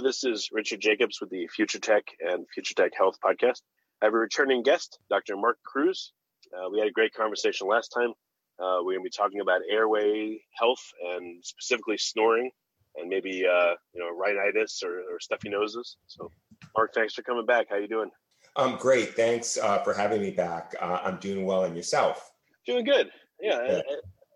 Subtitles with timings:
[0.00, 3.60] Hello, this is Richard Jacobs with the Future Tech and Future Tech Health podcast.
[4.00, 5.36] I have a returning guest, Dr.
[5.36, 6.14] Mark Cruz.
[6.56, 8.14] Uh, we had a great conversation last time.
[8.58, 12.50] Uh, we're going to be talking about airway health and specifically snoring
[12.96, 15.98] and maybe uh, you know rhinitis or, or, stuffy noses.
[16.06, 16.32] So,
[16.74, 17.66] Mark, thanks for coming back.
[17.68, 18.10] How you doing?
[18.56, 19.14] I'm great.
[19.14, 20.74] Thanks uh, for having me back.
[20.80, 22.30] Uh, I'm doing well, and yourself?
[22.64, 23.10] Doing good.
[23.38, 23.82] Yeah, yeah.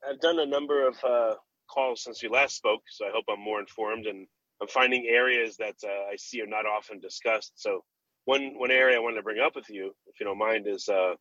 [0.04, 1.36] I, have done a number of uh,
[1.70, 4.26] calls since we last spoke, so I hope I'm more informed and
[4.60, 7.52] I'm finding areas that uh, I see are not often discussed.
[7.56, 7.82] So
[8.24, 10.88] one one area I wanted to bring up with you, if you don't mind, is
[10.88, 11.14] uh,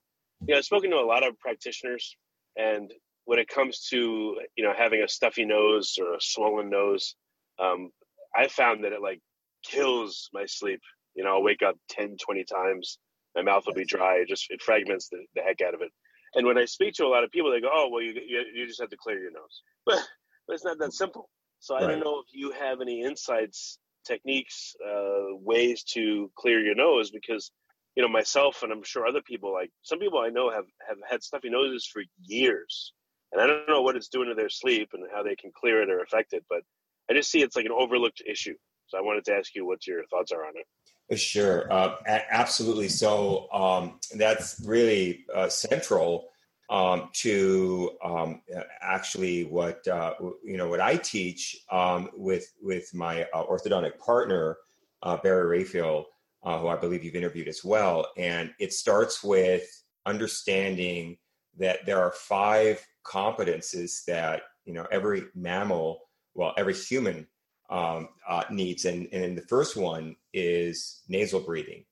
[0.45, 2.15] you know I've spoken to a lot of practitioners,
[2.55, 2.91] and
[3.25, 7.15] when it comes to you know having a stuffy nose or a swollen nose,
[7.59, 7.89] um,
[8.35, 9.19] I found that it like
[9.63, 10.81] kills my sleep.
[11.15, 12.97] You know, I'll wake up 10, 20 times.
[13.35, 14.15] My mouth will be dry.
[14.17, 15.91] It just it fragments the, the heck out of it.
[16.35, 18.43] And when I speak to a lot of people, they go, "Oh, well, you you,
[18.53, 19.99] you just have to clear your nose," but
[20.47, 21.29] but it's not that simple.
[21.63, 21.91] So I right.
[21.91, 27.51] don't know if you have any insights, techniques, uh, ways to clear your nose because
[27.95, 30.97] you know myself and I'm sure other people like some people I know have have
[31.09, 32.91] had stuffy noses for years,
[33.31, 35.81] and I don't know what it's doing to their sleep and how they can clear
[35.81, 36.63] it or affect it, but
[37.09, 38.55] I just see it's like an overlooked issue.
[38.87, 41.17] So I wanted to ask you what your thoughts are on it.
[41.17, 42.89] Sure, uh, absolutely.
[42.89, 46.32] So um, that's really uh, central
[46.73, 48.41] um, to um,
[48.81, 54.57] actually what uh, you know what I teach um, with with my uh, orthodontic partner
[55.03, 56.07] uh, Barry Raphael,
[56.41, 59.63] uh, who I believe you've interviewed as well, and it starts with
[60.07, 61.17] understanding
[61.59, 65.99] that there are five competences that you know every mammal,
[66.33, 67.27] well, every human
[67.69, 71.85] um, uh, needs, and and the first one is nasal breathing.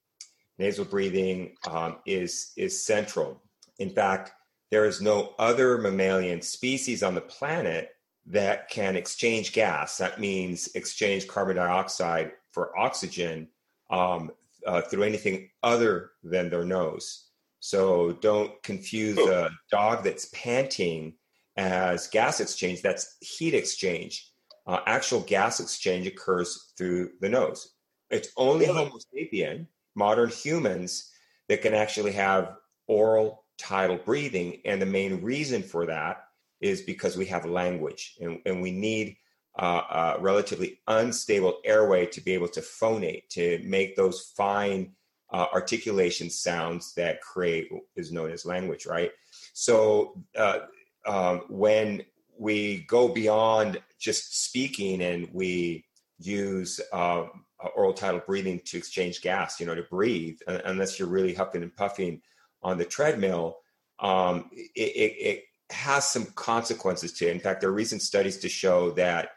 [0.57, 3.43] Nasal breathing um, is is central.
[3.77, 4.31] In fact
[4.71, 7.89] there is no other mammalian species on the planet
[8.25, 9.97] that can exchange gas.
[9.97, 13.49] That means exchange carbon dioxide for oxygen
[13.89, 14.31] um,
[14.65, 17.27] uh, through anything other than their nose.
[17.59, 21.13] So don't confuse a dog that's panting
[21.57, 22.81] as gas exchange.
[22.81, 24.31] That's heat exchange.
[24.65, 27.73] Uh, actual gas exchange occurs through the nose.
[28.09, 31.11] It's only Homo sapien, modern humans,
[31.49, 32.55] that can actually have
[32.87, 34.59] oral tidal breathing.
[34.65, 36.25] And the main reason for that
[36.59, 39.17] is because we have language and, and we need
[39.57, 44.93] uh, a relatively unstable airway to be able to phonate, to make those fine
[45.31, 49.11] uh, articulation sounds that create is known as language, right?
[49.53, 50.59] So uh,
[51.05, 52.03] um, when
[52.37, 55.85] we go beyond just speaking and we
[56.19, 57.45] use um,
[57.75, 61.75] oral tidal breathing to exchange gas, you know, to breathe, unless you're really huffing and
[61.75, 62.21] puffing
[62.61, 63.57] on the treadmill,
[63.99, 67.31] um, it, it, it, has some consequences to it.
[67.31, 69.29] In fact, there are recent studies to show that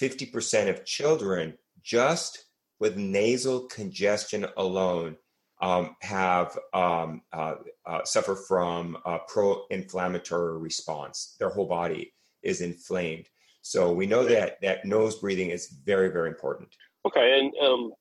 [0.00, 2.46] 50% of children just
[2.80, 5.18] with nasal congestion alone
[5.60, 7.56] um, have um, uh,
[7.86, 11.36] uh, suffer from a pro-inflammatory response.
[11.38, 13.26] Their whole body is inflamed.
[13.60, 16.74] So we know that that nose breathing is very, very important.
[17.06, 17.92] Okay, and um,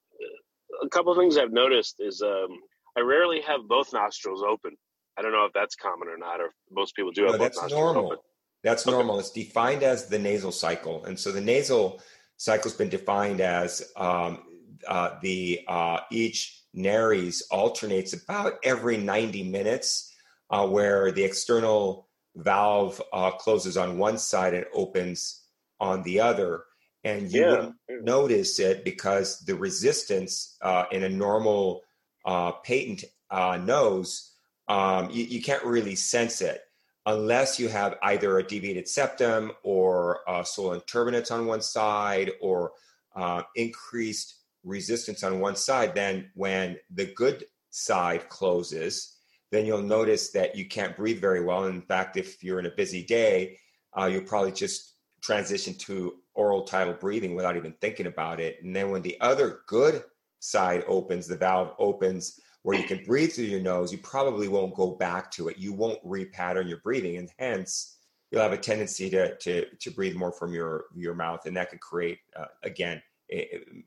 [0.83, 2.57] a couple of things I've noticed is um,
[2.98, 4.76] I rarely have both nostrils open.
[5.18, 7.34] I don't know if that's common or not, or most people do have.
[7.34, 8.06] No, that's normal.
[8.08, 8.18] Open.
[8.64, 8.96] That's okay.
[8.96, 9.20] normal.
[9.20, 12.02] It's defined as the nasal cycle, and so the nasal
[12.38, 14.44] cycle has been defined as um,
[14.88, 20.14] uh, the uh, each nares alternates about every 90 minutes,
[20.50, 25.46] uh, where the external valve uh, closes on one side and opens
[25.80, 26.64] on the other.
[27.04, 27.50] And you yeah.
[27.50, 31.82] wouldn't notice it because the resistance uh, in a normal
[32.25, 34.31] uh, patent uh, nose
[34.68, 36.62] um, you, you, can't really sense it
[37.06, 42.71] unless you have either a deviated septum or uh, swollen turbinates on one side or
[43.15, 49.18] uh, increased resistance on one side, then when the good side closes,
[49.51, 51.65] then you'll notice that you can't breathe very well.
[51.65, 53.57] In fact, if you're in a busy day,
[53.97, 58.63] uh, you'll probably just transition to oral tidal breathing without even thinking about it.
[58.63, 60.03] And then when the other good
[60.42, 64.76] side opens, the valve opens where you can breathe through your nose, you probably won't
[64.76, 65.58] go back to it.
[65.58, 67.18] You won't repattern your breathing.
[67.18, 67.98] And hence,
[68.30, 71.46] you'll have a tendency to, to, to breathe more from your, your mouth.
[71.46, 73.02] And that could create, uh, again,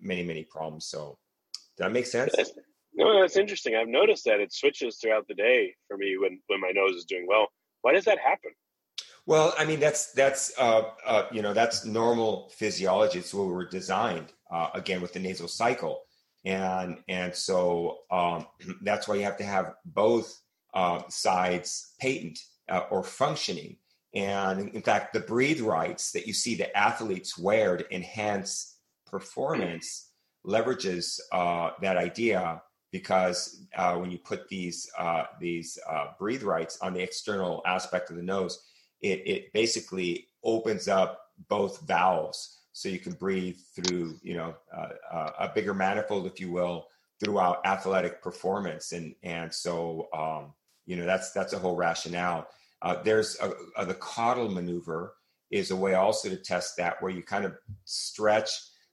[0.01, 0.87] many, many problems.
[0.87, 1.19] So,
[1.77, 2.35] does that make sense?
[2.95, 3.75] No, that's interesting.
[3.75, 7.05] I've noticed that it switches throughout the day for me when, when my nose is
[7.05, 7.49] doing well.
[7.83, 8.53] Why does that happen?
[9.27, 13.21] Well, I mean that's that's uh, uh, you know that's normal physiology.
[13.21, 16.03] It's what we were designed uh, again with the nasal cycle,
[16.45, 18.47] and and so um,
[18.83, 20.41] that's why you have to have both
[20.75, 22.39] uh, sides patent
[22.69, 23.77] uh, or functioning.
[24.15, 28.77] And in fact, the breathe rights that you see the athletes wear to enhance
[29.07, 30.11] performance
[30.47, 32.63] leverages uh, that idea
[32.93, 34.89] because when you put these
[35.41, 35.79] these
[36.19, 38.63] breathe rights on the external aspect of the nose
[39.05, 45.31] it, it basically opens up both valves so you can breathe through you know uh,
[45.39, 46.89] a bigger manifold if you will
[47.23, 48.93] throughout athletic performance.
[48.93, 50.53] And and so um,
[50.85, 52.47] you know that's that's a whole rationale.
[52.83, 55.15] Uh, there's a, a, the Cottle maneuver
[55.51, 57.55] is a way also to test that where you kind of
[57.85, 58.51] stretch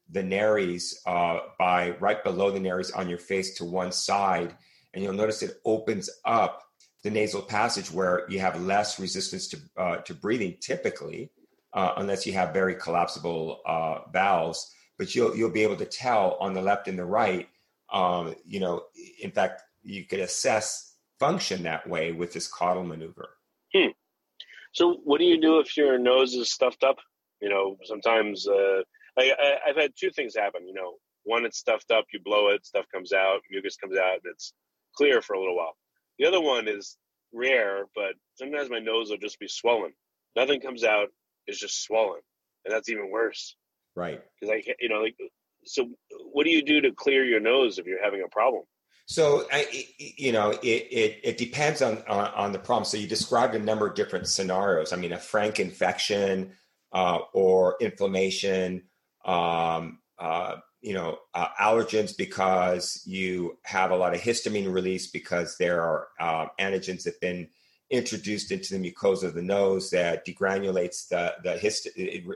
[0.09, 4.55] the nares uh, by right below the nares on your face to one side.
[4.93, 6.61] And you'll notice it opens up
[7.03, 11.31] the nasal passage where you have less resistance to, uh, to breathing typically,
[11.73, 14.73] uh, unless you have very collapsible uh, valves.
[14.97, 17.47] But you'll, you'll be able to tell on the left and the right.
[17.91, 18.83] Um, you know,
[19.21, 23.29] in fact, you could assess function that way with this Cottle maneuver.
[23.73, 23.89] Hmm.
[24.73, 26.97] So, what do you do if your nose is stuffed up?
[27.41, 28.81] You know, sometimes uh,
[29.17, 30.67] I, I, I've had two things happen.
[30.67, 30.93] You know,
[31.23, 34.53] one, it's stuffed up, you blow it, stuff comes out, mucus comes out, and it's
[34.95, 35.75] clear for a little while
[36.21, 36.97] the other one is
[37.33, 39.91] rare, but sometimes my nose will just be swollen.
[40.35, 41.07] Nothing comes out;
[41.47, 42.21] it's just swollen,
[42.65, 43.55] and that's even worse.
[43.95, 44.21] Right.
[44.39, 45.15] Because I, you know, like,
[45.65, 45.89] so
[46.31, 48.63] what do you do to clear your nose if you're having a problem?
[49.05, 52.85] So, I, you know, it, it, it depends on, on, on the problem.
[52.85, 54.93] So you described a number of different scenarios.
[54.93, 56.53] I mean, a frank infection
[56.93, 58.83] uh, or inflammation,
[59.25, 65.55] um, uh, you know uh, allergens because you have a lot of histamine release because
[65.57, 67.47] there are uh, antigens that have been
[67.91, 71.89] introduced into the mucosa of the nose that degranulates the the hist-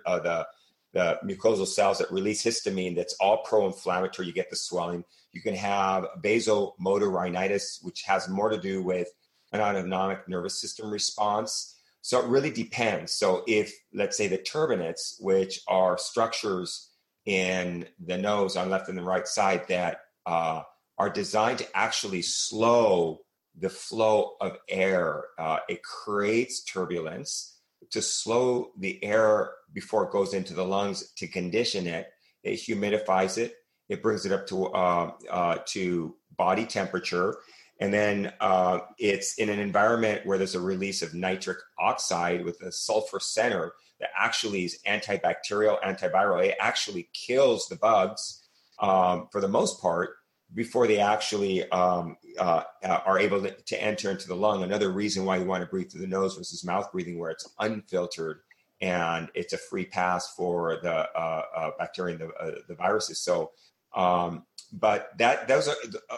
[0.05, 0.47] uh, the
[0.93, 4.27] the mucosal cells that release histamine that's all pro-inflammatory.
[4.27, 5.03] You get the swelling.
[5.33, 9.09] You can have vasomotor rhinitis which has more to do with
[9.51, 11.77] an autonomic nervous system response.
[12.01, 13.13] So it really depends.
[13.13, 16.91] So if let's say the turbinates which are structures
[17.25, 20.61] in the nose on left and the right side that uh,
[20.97, 23.24] are designed to actually slow
[23.59, 25.25] the flow of air.
[25.37, 27.59] Uh, it creates turbulence
[27.91, 32.07] to slow the air before it goes into the lungs to condition it.
[32.43, 33.55] It humidifies it.
[33.89, 37.37] It brings it up to uh, uh to body temperature,
[37.79, 42.61] and then uh, it's in an environment where there's a release of nitric oxide with
[42.61, 46.43] a sulfur center that actually is antibacterial, antiviral.
[46.43, 48.43] It actually kills the bugs
[48.79, 50.15] um, for the most part
[50.55, 54.63] before they actually um, uh, uh, are able to, enter into the lung.
[54.63, 57.47] Another reason why you want to breathe through the nose versus mouth breathing, where it's
[57.59, 58.39] unfiltered
[58.81, 63.19] and it's a free pass for the uh, uh bacteria and the, uh, the viruses.
[63.19, 63.51] So,
[63.95, 65.75] um, but that those are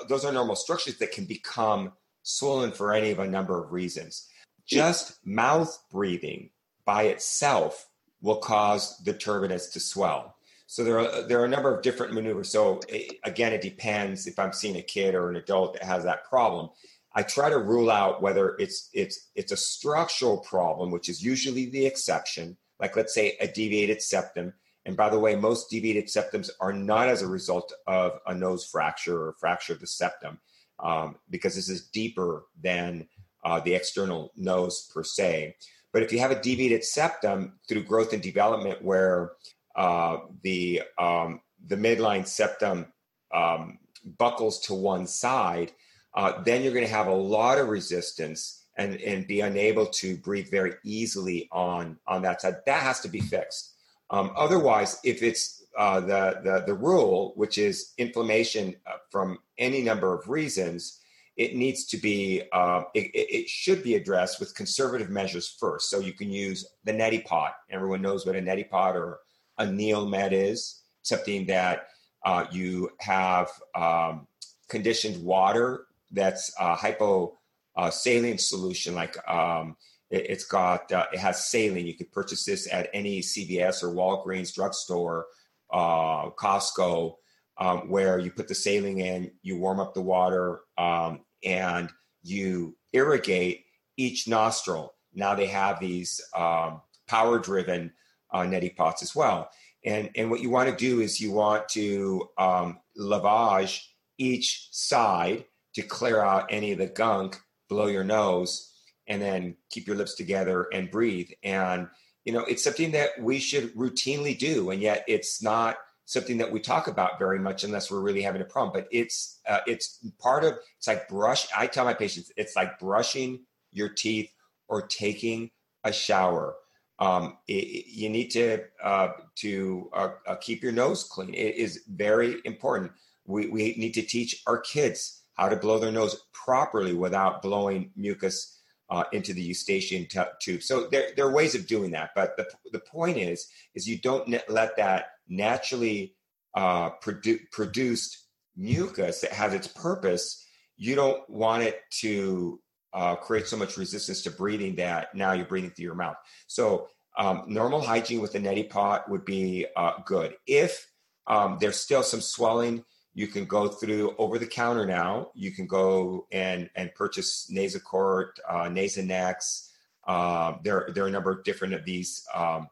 [0.08, 4.28] those are normal structures that can become swollen for any of a number of reasons.
[4.66, 6.52] Just mouth breathing
[6.86, 7.88] by itself
[8.22, 10.37] will cause the turbinates to swell.
[10.68, 12.52] So there are there are a number of different maneuvers.
[12.52, 16.04] So it, again, it depends if I'm seeing a kid or an adult that has
[16.04, 16.70] that problem.
[17.16, 21.68] I try to rule out whether it's it's it's a structural problem, which is usually
[21.70, 22.58] the exception.
[22.80, 24.54] Like let's say a deviated septum.
[24.86, 28.66] And by the way, most deviated septums are not as a result of a nose
[28.66, 30.40] fracture or fracture of the septum,
[30.80, 33.08] um, because this is deeper than
[33.44, 35.56] uh, the external nose per se.
[35.92, 39.32] But if you have a deviated septum through growth and development, where
[39.78, 42.88] uh, the um, the midline septum
[43.34, 43.78] um,
[44.18, 45.72] buckles to one side,
[46.16, 50.18] uh, then you're going to have a lot of resistance and and be unable to
[50.18, 52.56] breathe very easily on on that side.
[52.66, 53.76] That has to be fixed.
[54.10, 59.82] Um, otherwise, if it's uh, the, the the rule, which is inflammation uh, from any
[59.82, 61.00] number of reasons,
[61.36, 66.00] it needs to be uh, it, it, should be addressed with conservative measures first so
[66.00, 69.20] you can use the neti pot everyone knows what a neti pot or
[69.58, 71.88] a NeilMed is something that
[72.26, 74.28] Uh, you have um,
[74.68, 77.38] conditioned water that's uh, hypo
[77.78, 79.78] uh, solution, like um,
[80.10, 81.88] it, has got uh, it has saline.
[81.88, 85.28] You could purchase this at any CVS or Walgreens drugstore,
[85.72, 87.16] uh, Costco,
[87.60, 91.90] um, where you put the saline in, you warm up the water, um, and
[92.24, 94.96] you irrigate each nostril.
[95.14, 97.94] Now they have these um, power driven
[98.32, 99.50] uh, neti pots as well.
[99.86, 103.82] And, and what you want to do is you want to um, lavage
[104.18, 107.38] each side to clear out any of the gunk
[107.70, 108.74] below your nose
[109.08, 111.30] and then keep your lips together and breathe.
[111.44, 111.88] And,
[112.26, 114.72] you know, it's something that we should routinely do.
[114.72, 118.42] And yet it's not something that we talk about very much unless we're really having
[118.42, 118.74] a problem.
[118.74, 121.48] But it's, uh, it's part of, it's like brush.
[121.56, 124.32] I tell my patients, it's like brushing your teeth
[124.68, 125.52] or taking
[125.84, 126.56] a shower.
[127.00, 131.34] Um, it, you need to uh, to uh, uh, keep your nose clean.
[131.34, 132.92] It is very important.
[133.26, 137.92] We, we need to teach our kids how to blow their nose properly without blowing
[137.96, 140.64] mucus uh, into the eustachian t- tube.
[140.64, 142.12] So there, there are ways of doing that.
[142.16, 146.16] But the, the point is, is you don't let that naturally
[146.56, 148.26] uh, produ- produced
[148.56, 150.44] mucus that has its purpose.
[150.78, 152.60] You don't want it to
[152.98, 156.18] uh, create so much resistance to breathing that now you're breathing through your mouth.
[156.48, 160.36] So um, normal hygiene with a neti pot would be uh, good.
[160.48, 160.90] If
[161.28, 165.30] um, there's still some swelling, you can go through over the counter now.
[165.36, 169.70] You can go and and purchase Nasacort, uh, Nasonex.
[170.08, 172.68] Uh, there, there are a number of different of these um,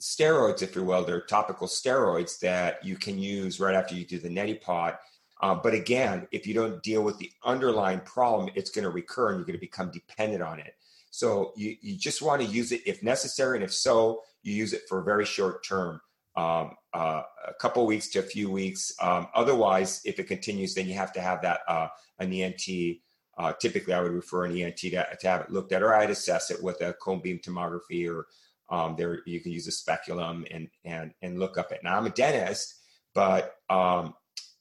[0.00, 1.04] steroids, if you will.
[1.04, 5.00] They're topical steroids that you can use right after you do the neti pot
[5.40, 9.28] uh, but again, if you don't deal with the underlying problem, it's going to recur
[9.28, 10.74] and you're going to become dependent on it.
[11.10, 13.56] So you, you just want to use it if necessary.
[13.56, 16.00] And if so, you use it for a very short term,
[16.36, 18.92] um, uh, a couple weeks to a few weeks.
[19.00, 21.88] Um, otherwise, if it continues, then you have to have that uh,
[22.18, 22.66] an ENT.
[23.38, 26.10] Uh, typically, I would refer an ENT to, to, have it looked at, or I'd
[26.10, 28.26] assess it with a cone beam tomography, or
[28.70, 31.80] um, there you can use a speculum and and and look up it.
[31.82, 32.76] Now, I'm a dentist,
[33.14, 34.14] but um,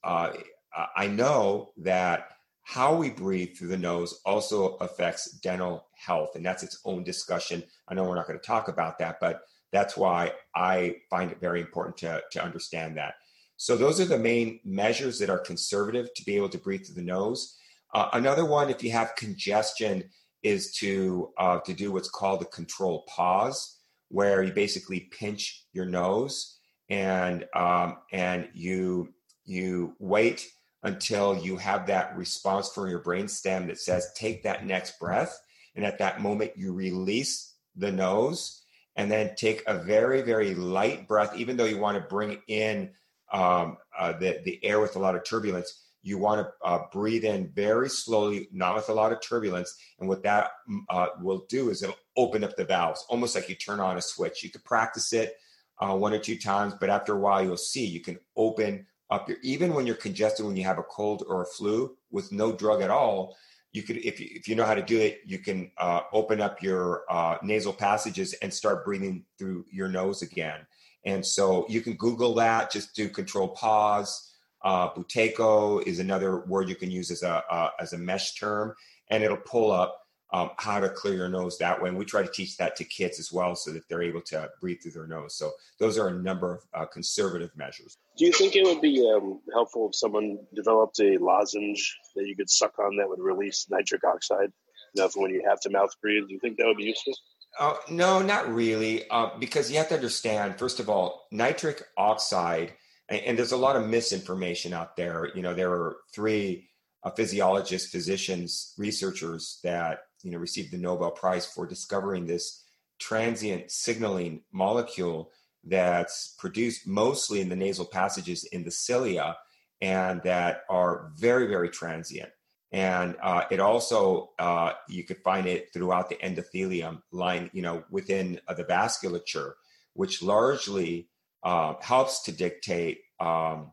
[0.03, 0.32] uh,
[0.75, 2.29] uh, I know that
[2.63, 7.63] how we breathe through the nose also affects dental health, and that's its own discussion.
[7.88, 9.41] I know we're not going to talk about that, but
[9.72, 13.15] that's why I find it very important to, to understand that.
[13.58, 16.96] So, those are the main measures that are conservative to be able to breathe through
[16.96, 17.58] the nose.
[17.94, 20.03] Uh, another one, if you have congestion,
[20.44, 23.79] is to uh, to do what's called a control pause,
[24.10, 29.13] where you basically pinch your nose and um, and you
[29.46, 30.48] you wait
[30.85, 35.41] until you have that response from your brain stem that says, take that next breath.
[35.75, 38.63] And at that moment, you release the nose
[38.95, 42.91] and then take a very, very light breath, even though you want to bring in
[43.33, 45.81] um, uh, the, the air with a lot of turbulence.
[46.03, 49.75] You want to uh, breathe in very slowly, not with a lot of turbulence.
[49.99, 53.49] And what that mm, uh, will do is it'll open up the valves, almost like
[53.49, 54.43] you turn on a switch.
[54.43, 55.33] You could practice it
[55.79, 59.29] uh, one or two times, but after a while, you'll see you can open up
[59.29, 62.51] your even when you're congested when you have a cold or a flu with no
[62.51, 63.35] drug at all
[63.75, 66.39] you could if you, if you know how to do it you can uh, open
[66.39, 70.62] up your uh, nasal passages and start breathing through your nose again.
[71.05, 74.31] And so you can google that just do control pause.
[74.63, 78.74] Uh, buteyko is another word you can use as a uh, as a mesh term
[79.09, 80.04] and it'll pull up
[80.35, 81.87] um, how to clear your nose that way.
[81.87, 84.49] And we try to teach that to kids as well so that they're able to
[84.59, 85.37] breathe through their nose.
[85.37, 87.97] So those are a number of uh, conservative measures.
[88.17, 92.35] Do you think it would be um, helpful if someone developed a lozenge that you
[92.35, 94.51] could suck on that would release nitric oxide?
[94.93, 97.13] You know, when you have to mouth breathe, do you think that would be useful?
[97.57, 100.59] Uh, no, not really, uh, because you have to understand.
[100.59, 102.73] First of all, nitric oxide,
[103.07, 105.29] and, and, there's a lot of misinformation out there.
[105.33, 106.67] You know, there are three
[107.05, 112.63] uh, physiologists, physicians, researchers that you know received the Nobel Prize for discovering this
[112.97, 115.31] transient signaling molecule
[115.63, 119.38] that's produced mostly in the nasal passages in the cilia
[119.81, 122.29] and that are very very transient.
[122.71, 127.83] And uh, it also uh, you could find it throughout the endothelium line you know
[127.91, 129.53] within uh, the vasculature
[129.93, 131.07] which largely
[131.43, 133.71] uh, helps to dictate um,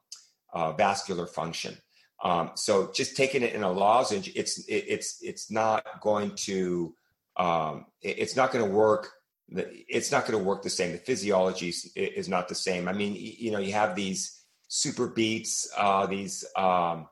[0.52, 1.78] uh, vascular function
[2.22, 6.94] um, so just taking it in a lozenge, it's it, it's it's not going to
[7.36, 9.10] um, it, it's not going to work.
[9.48, 10.92] It's not going to work the same.
[10.92, 12.88] The physiology is, is, not the same.
[12.88, 17.06] I mean, you know, you have these SuperBeets, uh, these um,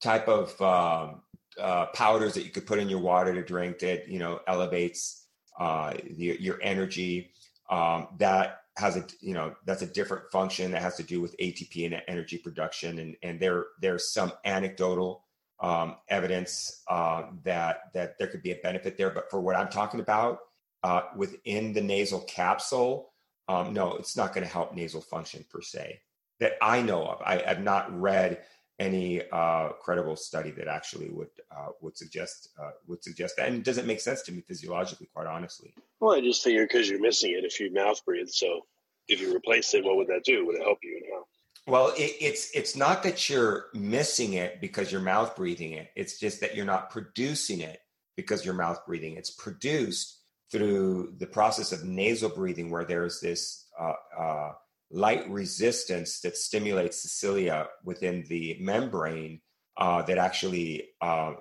[0.00, 1.22] type of um,
[1.58, 5.26] uh, powders that you could put in your water to drink that you know elevates
[5.58, 7.30] uh, the, your energy.
[7.70, 11.36] Um, that has a you know that's a different function that has to do with
[11.38, 15.24] ATP and energy production, and and there there's some anecdotal
[15.60, 19.10] um, evidence uh, that that there could be a benefit there.
[19.10, 20.38] But for what I'm talking about
[20.82, 23.12] uh, within the nasal capsule,
[23.48, 26.00] um, no, it's not going to help nasal function per se
[26.40, 27.22] that I know of.
[27.24, 28.42] I have not read
[28.82, 33.56] any uh, credible study that actually would uh, would suggest uh, would suggest that, and
[33.56, 35.72] it doesn't make sense to me physiologically, quite honestly.
[36.00, 38.28] Well, I just figure because you're missing it if you mouth breathe.
[38.28, 38.66] So
[39.08, 40.44] if you replace it, what would that do?
[40.46, 41.24] Would it help you and how?
[41.66, 45.90] Well, it, it's it's not that you're missing it because you're mouth breathing it.
[45.94, 47.78] It's just that you're not producing it
[48.16, 49.16] because you're mouth breathing.
[49.16, 50.18] It's produced
[50.50, 54.52] through the process of nasal breathing, where there's this uh, uh,
[54.92, 59.40] light resistance that stimulates the cilia within the membrane
[59.78, 61.32] uh, that actually uh,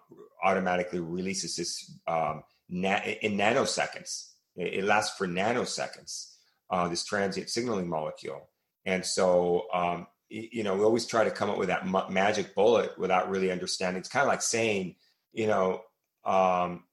[0.44, 4.30] automatically releases this um, na- in nanoseconds.
[4.56, 6.36] It, lasts for nanoseconds,
[6.70, 8.50] uh, this transient signaling molecule.
[8.86, 12.56] And so, um, you know, we always try to come up with that ma- magic
[12.56, 14.00] bullet without really understanding.
[14.00, 14.96] It's kind of like saying,
[15.34, 15.82] you know,
[16.26, 16.84] um,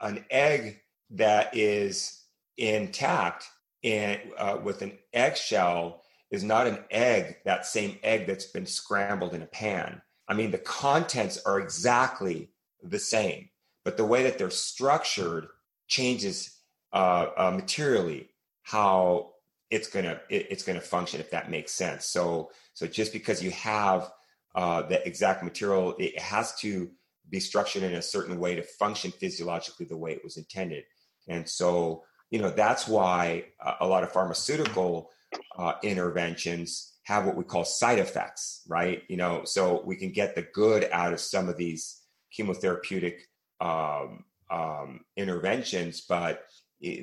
[0.00, 2.22] an egg that is
[2.56, 3.48] intact
[3.84, 9.34] and uh, with an eggshell is not an egg, that same egg that's been scrambled
[9.34, 10.02] in a pan.
[10.28, 12.50] I mean, the contents are exactly
[12.82, 13.48] the same,
[13.84, 15.46] but the way that they're structured
[15.86, 16.58] changes
[16.92, 18.28] uh, uh, materially
[18.62, 19.30] how
[19.70, 22.06] it's gonna it, it's gonna function if that makes sense.
[22.06, 24.10] So so just because you have
[24.54, 26.90] uh, the exact material, it has to
[27.30, 30.84] be structured in a certain way to function physiologically the way it was intended.
[31.28, 33.44] And so you know that's why
[33.80, 35.10] a lot of pharmaceutical
[35.58, 40.34] uh, interventions have what we call side effects right you know so we can get
[40.34, 42.02] the good out of some of these
[42.36, 43.20] chemotherapeutic
[43.60, 46.46] um, um, interventions but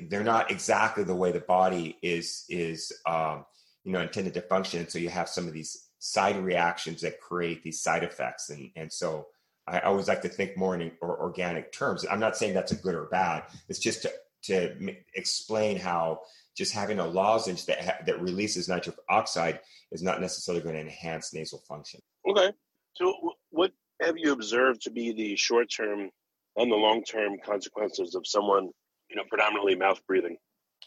[0.08, 3.44] they're not exactly the way the body is is um,
[3.84, 7.62] you know intended to function so you have some of these side reactions that create
[7.62, 9.26] these side effects and and so
[9.68, 12.06] I always like to think more in organic terms.
[12.08, 13.42] I'm not saying that's a good or bad.
[13.68, 14.12] It's just to
[14.46, 16.20] to explain how
[16.56, 19.60] just having a lozenge that ha- that releases nitric oxide
[19.92, 22.00] is not necessarily going to enhance nasal function.
[22.28, 22.52] Okay.
[22.94, 23.14] So,
[23.50, 26.10] what have you observed to be the short term
[26.56, 28.70] and the long term consequences of someone,
[29.10, 30.38] you know, predominantly mouth breathing?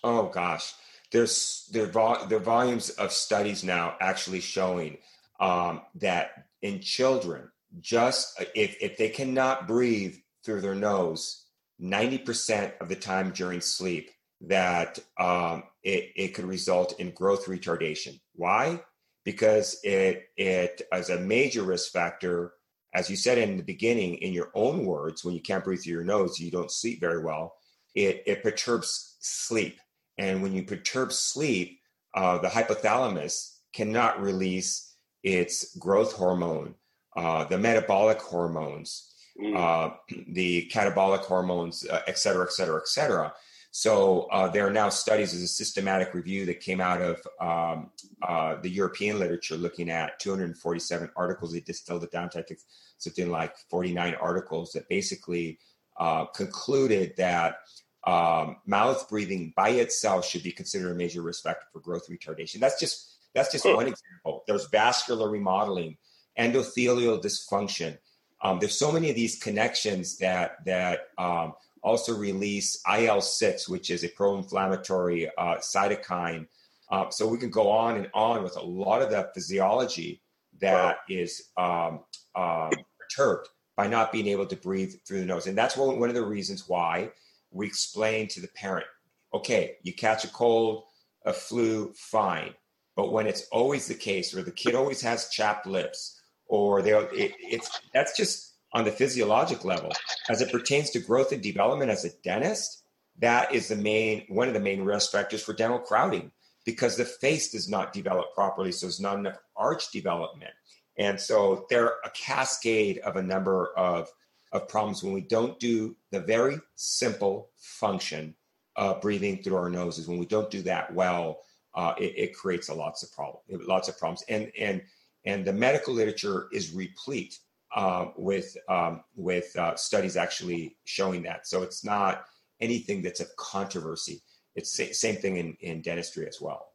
[0.03, 0.73] Oh gosh,
[1.11, 4.97] there's there vol- there volumes of studies now actually showing
[5.39, 11.45] um, that in children, just if if they cannot breathe through their nose
[11.81, 14.11] 90% of the time during sleep
[14.41, 18.19] that um, it, it could result in growth retardation.
[18.35, 18.81] Why?
[19.25, 22.53] Because it, it is a major risk factor.
[22.93, 25.93] As you said in the beginning, in your own words, when you can't breathe through
[25.93, 27.55] your nose, you don't sleep very well.
[27.95, 29.79] It, it perturbs sleep.
[30.17, 31.79] And when you perturb sleep,
[32.13, 36.75] uh, the hypothalamus cannot release its growth hormone,
[37.15, 39.08] uh, the metabolic hormones,
[39.39, 39.55] mm.
[39.55, 39.95] uh,
[40.27, 43.33] the catabolic hormones, uh, et cetera, et cetera, et cetera.
[43.71, 47.91] So uh, there are now studies as a systematic review that came out of um,
[48.21, 51.53] uh, the European literature looking at 247 articles.
[51.53, 52.61] They distilled it down to I think
[52.97, 55.59] something like 49 articles that basically
[55.99, 57.57] uh, concluded that
[58.05, 62.59] um, mouth breathing by itself should be considered a major risk factor for growth retardation.
[62.59, 64.43] That's just that's just one example.
[64.47, 65.97] There's vascular remodeling,
[66.39, 67.97] endothelial dysfunction,
[68.41, 73.89] um, there's so many of these connections that that um, also release IL six, which
[73.89, 76.47] is a pro-inflammatory uh, cytokine.
[76.91, 80.21] Uh, so we can go on and on with a lot of the physiology
[80.59, 82.01] that is um,
[82.35, 83.47] um, perturbed
[83.77, 86.25] by not being able to breathe through the nose, and that's one, one of the
[86.25, 87.09] reasons why
[87.51, 88.85] we explain to the parent,
[89.33, 90.83] okay, you catch a cold,
[91.25, 92.53] a flu, fine,
[92.95, 96.18] but when it's always the case, where the kid always has chapped lips
[96.49, 99.91] or they it, it's that's just on the physiologic level.
[100.29, 102.83] As it pertains to growth and development as a dentist
[103.19, 106.31] that is the main one of the main risk factors for dental crowding
[106.65, 110.51] because the face does not develop properly so there's not enough arch development.
[110.97, 114.09] And so there are a cascade of a number of
[114.51, 118.33] of problems when we don't do the very simple function
[118.75, 120.07] of breathing through our noses.
[120.07, 121.41] When we don't do that well
[121.75, 124.23] uh, it, it, creates a lots of problems lots of problems.
[124.27, 124.81] And and
[125.25, 127.37] and the medical literature is replete
[127.75, 131.47] uh, with um, with uh, studies actually showing that.
[131.47, 132.25] So it's not
[132.61, 134.21] anything that's a controversy.
[134.55, 136.73] It's the same thing in, in dentistry as well.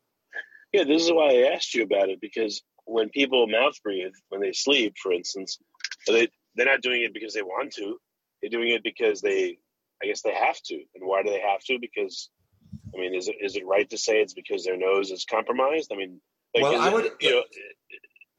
[0.72, 4.40] Yeah, this is why I asked you about it because when people mouth breathe when
[4.40, 5.58] they sleep, for instance,
[6.06, 7.98] they they're not doing it because they want to.
[8.40, 9.58] They're doing it because they,
[10.02, 10.74] I guess, they have to.
[10.74, 11.78] And why do they have to?
[11.80, 12.30] Because
[12.94, 15.90] I mean, is it is it right to say it's because their nose is compromised?
[15.92, 16.20] I mean,
[16.54, 17.06] like, well, I would.
[17.06, 17.42] It, you know,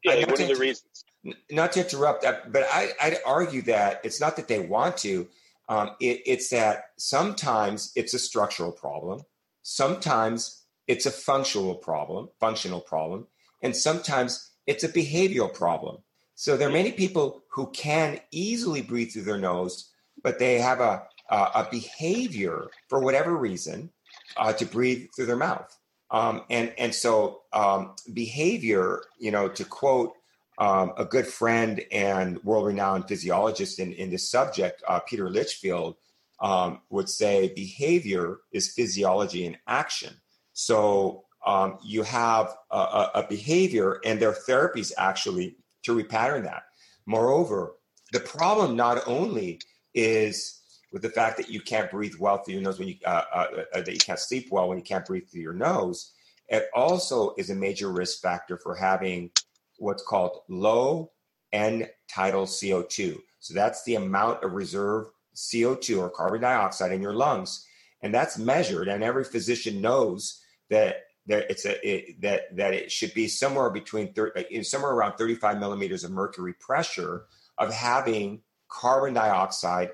[0.06, 1.06] yeah, like, what are the reasons?
[1.50, 5.28] Not to interrupt, but I, I'd argue that it's not that they want to.
[5.68, 9.22] Um, it, it's that sometimes it's a structural problem,
[9.64, 13.26] sometimes it's a functional problem, functional problem,
[13.64, 15.98] and sometimes it's a behavioral problem.
[16.36, 19.90] So there are many people who can easily breathe through their nose,
[20.22, 23.90] but they have a a, a behavior for whatever reason
[24.38, 25.78] uh, to breathe through their mouth.
[26.12, 30.14] Um, and and so um, behavior, you know, to quote
[30.58, 35.96] um, a good friend and world-renowned physiologist in, in this subject, uh, Peter Litchfield,
[36.40, 40.14] um, would say behavior is physiology in action.
[40.54, 46.64] So um, you have a, a, behavior, and there are therapies actually to repattern that.
[47.06, 47.76] Moreover,
[48.14, 49.60] the problem not only
[49.94, 50.62] is
[50.96, 53.48] with the fact that you can't breathe well through your nose when you uh, uh,
[53.74, 56.14] uh, that you can't sleep well when you can't breathe through your nose,
[56.48, 59.30] it also is a major risk factor for having
[59.78, 61.12] what's called low
[61.52, 63.20] end tidal CO2.
[63.40, 67.68] So that's the amount of reserve CO2 or carbon dioxide in your lungs,
[68.02, 68.88] and that's measured.
[68.88, 73.70] And every physician knows that that it's a it, that that it should be somewhere
[73.70, 77.26] between 30, uh, somewhere around 35 millimeters of mercury pressure
[77.58, 79.90] of having carbon dioxide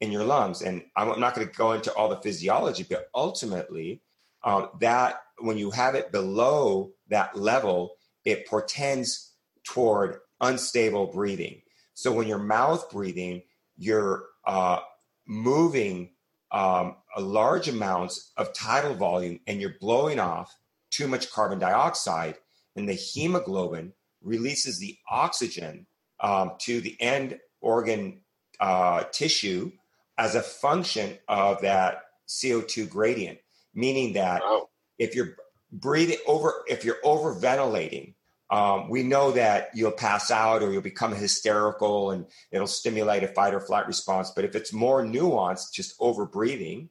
[0.00, 0.62] in your lungs.
[0.62, 4.02] And I'm not going to go into all the physiology, but ultimately,
[4.44, 9.32] um, that when you have it below that level, it portends
[9.64, 11.62] toward unstable breathing.
[11.94, 13.42] So when you're mouth breathing,
[13.76, 14.80] you're uh,
[15.26, 16.10] moving
[16.52, 20.54] um, a large amounts of tidal volume and you're blowing off
[20.90, 22.36] too much carbon dioxide,
[22.76, 25.86] and the hemoglobin releases the oxygen
[26.20, 28.20] um, to the end organ
[28.60, 29.72] uh, tissue
[30.18, 33.38] as a function of that CO2 gradient,
[33.74, 34.68] meaning that wow.
[34.98, 35.36] if you're
[35.72, 38.14] breathing over, if you're over ventilating,
[38.50, 43.28] um, we know that you'll pass out or you'll become hysterical and it'll stimulate a
[43.28, 44.30] fight or flight response.
[44.34, 46.90] But if it's more nuanced, just over breathing,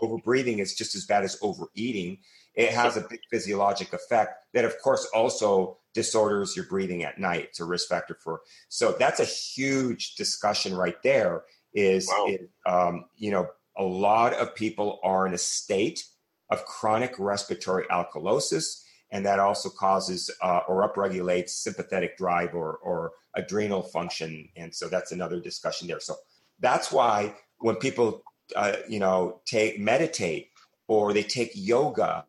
[0.00, 2.18] over breathing is just as bad as overeating.
[2.54, 7.44] It has a big physiologic effect that, of course, also disorders your breathing at night.
[7.44, 8.40] It's a risk factor for.
[8.68, 12.26] So that's a huge discussion right there is, wow.
[12.28, 16.04] it, um, you know, a lot of people are in a state
[16.50, 23.12] of chronic respiratory alkalosis, and that also causes uh, or upregulates sympathetic drive or, or
[23.36, 24.48] adrenal function.
[24.56, 26.00] And so that's another discussion there.
[26.00, 26.16] So
[26.60, 28.22] that's why when people,
[28.56, 30.50] uh, you know, take meditate
[30.88, 32.24] or they take yoga,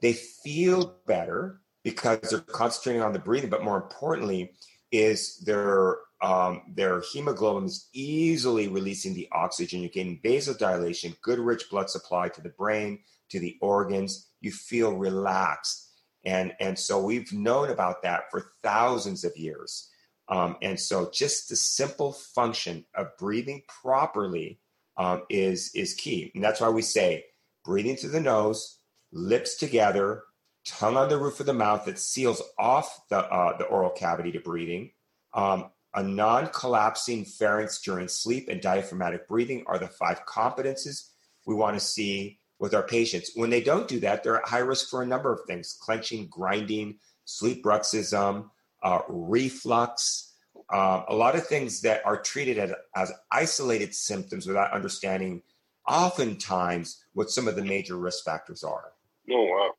[0.00, 3.50] they feel better because they're concentrating on the breathing.
[3.50, 4.52] But more importantly,
[4.90, 9.82] is they're um, their hemoglobin is easily releasing the oxygen.
[9.82, 14.30] You're getting vasodilation, good rich blood supply to the brain, to the organs.
[14.40, 15.90] You feel relaxed.
[16.24, 19.90] And, and so we've known about that for thousands of years.
[20.30, 24.60] Um, and so just the simple function of breathing properly
[24.96, 26.32] um, is, is key.
[26.34, 27.26] And that's why we say
[27.66, 28.78] breathing through the nose,
[29.12, 30.22] lips together,
[30.64, 34.32] tongue on the roof of the mouth that seals off the, uh, the oral cavity
[34.32, 34.92] to breathing.
[35.34, 41.10] Um, a non collapsing pharynx during sleep and diaphragmatic breathing are the five competences
[41.46, 43.32] we want to see with our patients.
[43.34, 46.26] When they don't do that, they're at high risk for a number of things clenching,
[46.28, 48.50] grinding, sleep bruxism,
[48.82, 50.32] uh, reflux,
[50.72, 55.42] uh, a lot of things that are treated as, as isolated symptoms without understanding
[55.86, 58.92] oftentimes what some of the major risk factors are.
[59.30, 59.70] Oh, wow.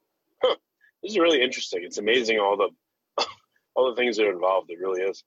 [0.44, 0.56] Huh.
[1.02, 1.84] This is really interesting.
[1.84, 2.70] It's amazing all the
[3.76, 4.70] all the things that are involved.
[4.70, 5.24] It really is.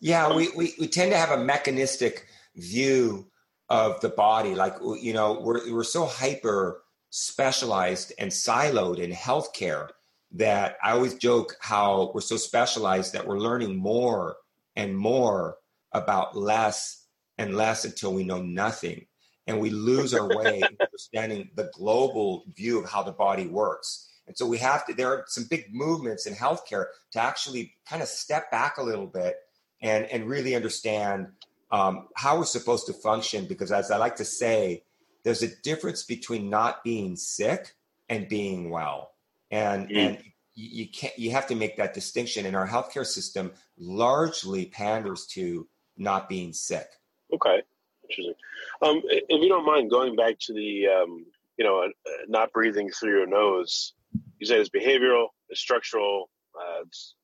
[0.00, 3.28] Yeah, we, we, we tend to have a mechanistic view
[3.68, 4.54] of the body.
[4.54, 9.88] Like, you know, we're, we're so hyper specialized and siloed in healthcare
[10.32, 14.36] that I always joke how we're so specialized that we're learning more
[14.76, 15.56] and more
[15.92, 17.06] about less
[17.38, 19.06] and less until we know nothing.
[19.46, 24.10] And we lose our way in understanding the global view of how the body works.
[24.26, 28.02] And so we have to, there are some big movements in healthcare to actually kind
[28.02, 29.36] of step back a little bit
[29.80, 31.28] and and really understand
[31.70, 33.46] um, how we're supposed to function.
[33.46, 34.82] Because as I like to say,
[35.24, 37.74] there's a difference between not being sick
[38.08, 39.12] and being well,
[39.50, 39.96] and mm.
[39.96, 40.18] and
[40.54, 42.46] you, you can't you have to make that distinction.
[42.46, 46.88] And our healthcare system largely panders to not being sick.
[47.32, 47.62] Okay,
[48.02, 48.34] interesting.
[48.80, 52.90] Um, if you don't mind going back to the um, you know uh, not breathing
[52.90, 53.92] through your nose,
[54.38, 56.30] you say it's behavioral, it's structural.
[56.58, 57.14] Uh, it's,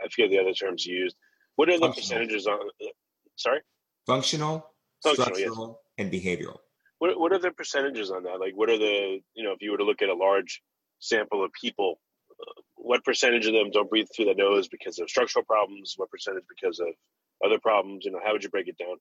[0.00, 1.16] I forget the other terms you used.
[1.56, 2.58] What are the percentages on?
[3.36, 3.60] Sorry.
[4.06, 4.70] Functional,
[5.02, 6.06] Functional structural, yes.
[6.06, 6.58] and behavioral.
[6.98, 8.38] what what are the percentages on that?
[8.40, 10.62] Like, what are the you know, if you were to look at a large
[10.98, 15.08] sample of people, uh, what percentage of them don't breathe through the nose because of
[15.08, 15.94] structural problems?
[15.96, 16.88] What percentage because of
[17.44, 18.04] other problems?
[18.04, 18.96] You know, how would you break it down?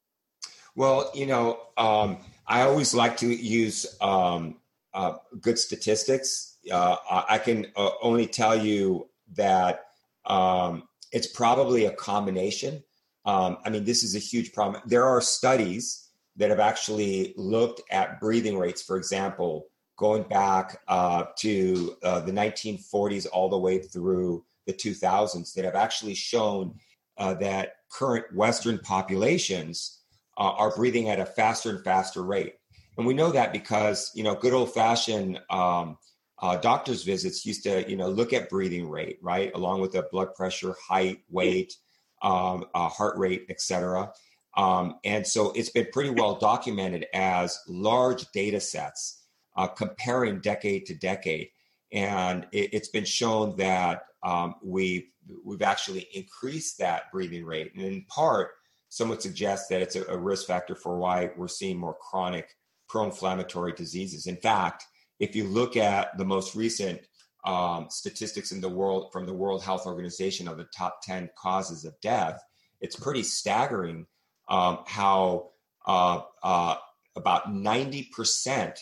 [0.75, 4.55] Well, you know, um, I always like to use um,
[4.93, 6.57] uh, good statistics.
[6.71, 6.95] Uh,
[7.29, 9.85] I can uh, only tell you that
[10.25, 12.83] um, it's probably a combination.
[13.23, 14.81] Um, I mean, this is a huge problem.
[14.85, 21.25] There are studies that have actually looked at breathing rates, for example, going back uh,
[21.37, 26.73] to uh, the 1940s all the way through the 2000s, that have actually shown
[27.17, 29.99] uh, that current Western populations
[30.37, 32.55] uh, are breathing at a faster and faster rate.
[32.97, 35.97] And we know that because, you know, good old fashioned um,
[36.43, 40.05] uh, doctor's visits used to, you know, look at breathing rate, right, along with the
[40.11, 41.77] blood pressure, height, weight,
[42.21, 44.11] um, uh, heart rate, etc.
[44.57, 49.23] Um, and so it's been pretty well documented as large data sets
[49.55, 51.47] uh, comparing decade to decade.
[51.93, 55.07] And it, has been shown that um, we've,
[55.45, 57.71] we've actually increased that breathing rate.
[57.73, 58.49] And in part,
[58.89, 62.49] some would suggest that it's a, a risk factor for why we're seeing more chronic
[62.89, 64.27] pro-inflammatory diseases.
[64.27, 64.87] In fact,
[65.23, 66.99] if you look at the most recent
[67.45, 71.85] um, statistics in the world from the World Health Organization of the top 10 causes
[71.85, 72.41] of death,
[72.81, 74.05] it's pretty staggering
[74.49, 75.51] um, how
[75.87, 76.75] uh, uh,
[77.15, 78.77] about 90%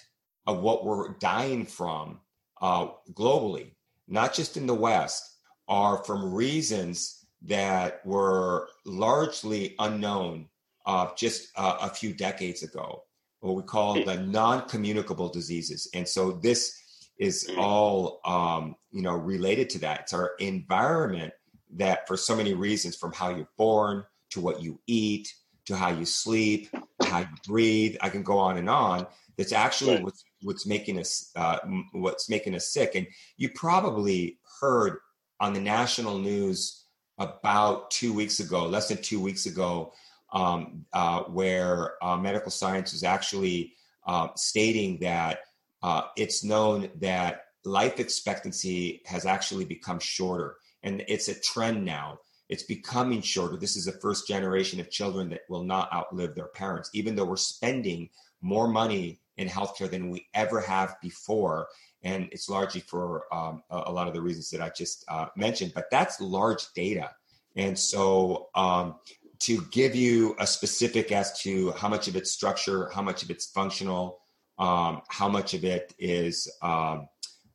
[0.48, 2.20] of what we're dying from
[2.60, 3.74] uh, globally,
[4.08, 10.48] not just in the West, are from reasons that were largely unknown
[10.88, 13.04] uh, just uh, a few decades ago,
[13.42, 15.90] what we call the non-communicable diseases.
[15.94, 16.78] And so this
[17.18, 20.02] is all um, you know related to that.
[20.02, 21.34] It's our environment
[21.76, 25.34] that, for so many reasons, from how you're born to what you eat
[25.66, 26.70] to how you sleep,
[27.04, 27.96] how you breathe.
[28.02, 29.08] I can go on and on.
[29.38, 30.04] That's actually right.
[30.04, 31.60] what's what's making us uh,
[31.94, 32.96] what's making us sick.
[32.96, 34.98] And you probably heard
[35.40, 36.86] on the national news
[37.18, 39.94] about two weeks ago, less than two weeks ago,
[40.32, 43.74] um, uh, where uh, medical science is actually
[44.06, 45.40] uh, stating that
[45.84, 52.20] uh, it's known that life expectancy has actually become shorter, and it's a trend now
[52.52, 53.56] it's becoming shorter.
[53.56, 57.24] This is the first generation of children that will not outlive their parents, even though
[57.24, 58.10] we're spending
[58.42, 61.70] more money in healthcare than we ever have before.
[62.04, 65.72] And it's largely for um, a, lot of the reasons that I just uh, mentioned,
[65.74, 67.12] but that's large data.
[67.56, 68.96] And so, um,
[69.42, 73.32] to give you a specific as to how much of it's structure, how much of
[73.32, 74.20] it's functional,
[74.60, 77.08] um, how much of it is um,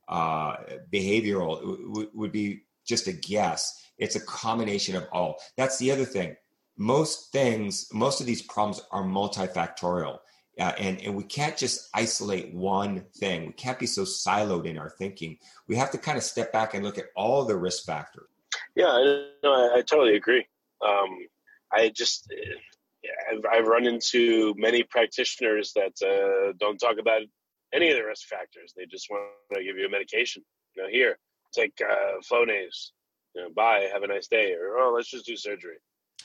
[0.09, 0.57] uh,
[0.93, 3.81] behavioral, w- would be just a guess.
[3.99, 5.37] It's a combination of all.
[5.57, 6.37] That's the other thing.
[6.77, 10.19] Most things, most of these problems are multifactorial.
[10.59, 13.47] Uh, and, and we can't just isolate one thing.
[13.47, 15.39] We can't be so siloed in our thinking.
[15.69, 18.29] We have to kind of step back and look at all the risk factors.
[18.75, 20.47] Yeah, I, no, I, I totally agree.
[20.87, 21.27] Um,
[21.77, 22.33] I just,
[23.31, 27.23] I've, I've, run into many practitioners that uh, don't talk about
[27.73, 28.73] any of the risk factors.
[28.77, 30.43] They just want to give you a medication.
[30.75, 31.19] You know, here,
[31.55, 32.91] take uh, Flonase
[33.37, 35.77] you know, bye, have a nice day, or oh, let's just do surgery.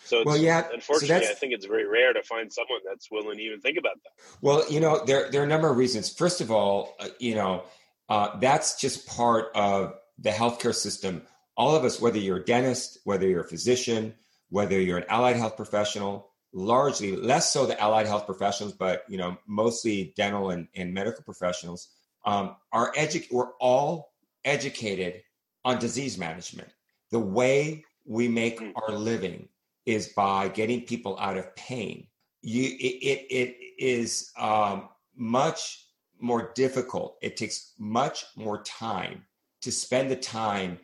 [0.06, 0.68] So well, yeah.
[0.74, 3.78] Unfortunately, so I think it's very rare to find someone that's willing to even think
[3.78, 4.12] about that.
[4.42, 6.10] Well, you know, there there are a number of reasons.
[6.10, 7.64] First of all, uh, you know,
[8.10, 11.24] uh, that's just part of the healthcare system.
[11.58, 14.16] All of us, whether you're a dentist, whether you're a physician,
[14.52, 19.18] whether you're an allied health professional, largely less so the allied health professionals, but you
[19.18, 21.88] know, mostly dental and, and medical professionals,
[22.26, 24.12] um, are edu- We're all
[24.46, 25.24] educated
[25.66, 26.68] on disease management
[27.12, 28.74] the way we make mm.
[28.76, 29.48] our living
[29.86, 32.08] is by getting people out of pain.
[32.42, 35.86] You, it, it, it is um, much
[36.20, 37.18] more difficult.
[37.22, 39.26] It takes much more time
[39.62, 40.80] to spend the time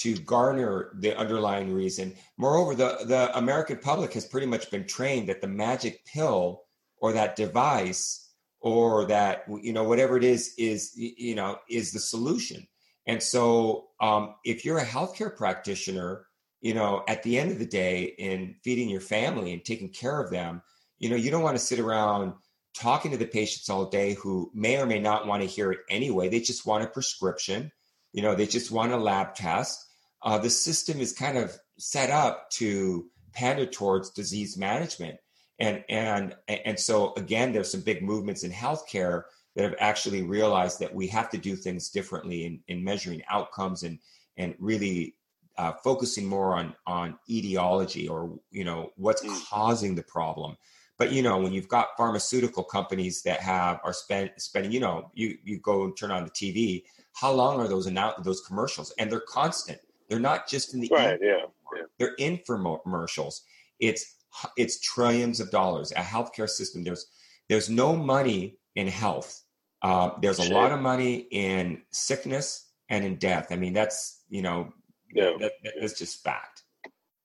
[0.00, 2.14] to garner the underlying reason.
[2.36, 6.62] Moreover, the, the American public has pretty much been trained that the magic pill
[6.98, 8.28] or that device
[8.60, 12.66] or that you know whatever it is is you know is the solution
[13.06, 16.26] and so, um, if you're a healthcare practitioner,
[16.60, 20.20] you know, at the end of the day, in feeding your family and taking care
[20.20, 20.62] of them,
[20.98, 22.34] you know, you don't want to sit around
[22.74, 25.80] talking to the patients all day who may or may not want to hear it
[25.88, 26.28] anyway.
[26.28, 27.72] They just want a prescription,
[28.12, 29.84] you know, they just want a lab test.
[30.22, 35.18] Uh, the system is kind of set up to pander towards disease management.
[35.58, 39.24] And, and, and so again, there's some big movements in healthcare
[39.56, 43.82] that have actually realized that we have to do things differently in, in measuring outcomes
[43.82, 43.98] and
[44.36, 45.16] and really
[45.58, 49.44] uh, focusing more on on etiology or you know what's mm.
[49.50, 50.56] causing the problem
[51.00, 55.10] But you know, when you've got pharmaceutical companies that have are spend, spending, you know,
[55.14, 56.84] you you go and turn on the TV.
[57.14, 58.92] How long are those annou- those commercials?
[58.98, 59.80] And they're constant.
[60.10, 61.18] They're not just in the right.
[61.22, 61.82] Yeah, yeah.
[61.98, 63.40] They're infomercials.
[63.78, 64.16] It's
[64.56, 65.92] it's trillions of dollars.
[65.92, 66.82] A healthcare system.
[66.84, 67.06] There's
[67.48, 69.42] there's no money in health.
[69.82, 73.48] Uh, there's a lot of money in sickness and in death.
[73.50, 74.72] I mean, that's you know,
[75.14, 75.30] yeah.
[75.38, 76.64] that, that's just fact.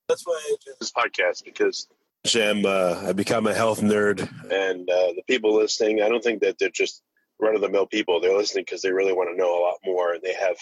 [0.08, 1.88] That's why I do this podcast because
[2.36, 4.20] I'm uh, I become a health nerd,
[4.52, 7.02] and uh, the people listening, I don't think that they're just
[7.40, 8.20] run of the mill people.
[8.20, 10.58] They're listening because they really want to know a lot more, and they have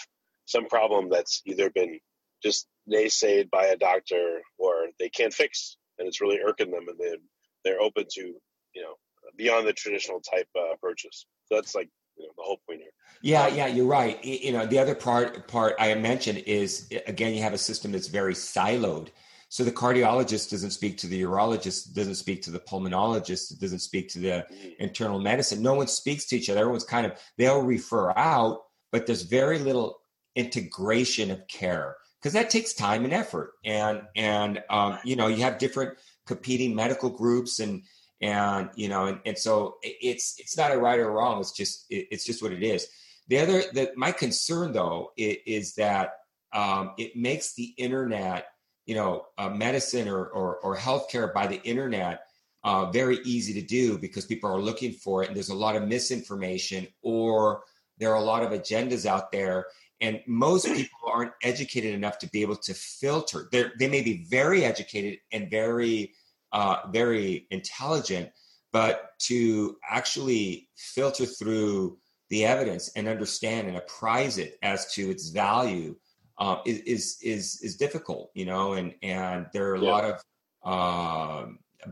[0.46, 2.00] some problem that's either been
[2.44, 6.98] just naysayed by a doctor or they can't fix, and it's really irking them, and
[6.98, 7.16] they
[7.64, 8.94] they're open to you know
[9.36, 11.26] beyond the traditional type uh, approaches.
[11.46, 12.90] So that's like you know, the whole point here.
[13.22, 14.22] Yeah, yeah, you're right.
[14.24, 18.08] You know, the other part part I mentioned is again, you have a system that's
[18.08, 19.08] very siloed.
[19.48, 24.08] So the cardiologist doesn't speak to the urologist, doesn't speak to the pulmonologist, doesn't speak
[24.10, 24.68] to the mm-hmm.
[24.80, 25.62] internal medicine.
[25.62, 26.60] No one speaks to each other.
[26.60, 30.00] Everyone's kind of they'll refer out, but there's very little
[30.34, 33.52] integration of care because that takes time and effort.
[33.64, 37.82] And and um, you know you have different competing medical groups and
[38.22, 41.40] and you know and, and so it's it's not a right or wrong.
[41.40, 42.88] It's just it, it's just what it is.
[43.28, 46.14] The other that my concern though is, is that
[46.54, 48.46] um, it makes the internet
[48.86, 52.20] you know, uh, medicine or, or, or healthcare by the internet
[52.64, 55.76] uh, very easy to do because people are looking for it and there's a lot
[55.76, 57.62] of misinformation or
[57.98, 59.66] there are a lot of agendas out there
[60.04, 64.24] and most people aren't educated enough to be able to filter They're, they may be
[64.28, 66.12] very educated and very
[66.52, 68.30] uh, very intelligent
[68.72, 71.96] but to actually filter through
[72.30, 75.94] the evidence and understand and apprise it as to its value
[76.38, 79.90] um, is is is difficult, you know, and and there are a yeah.
[79.90, 80.20] lot of
[80.64, 81.46] uh,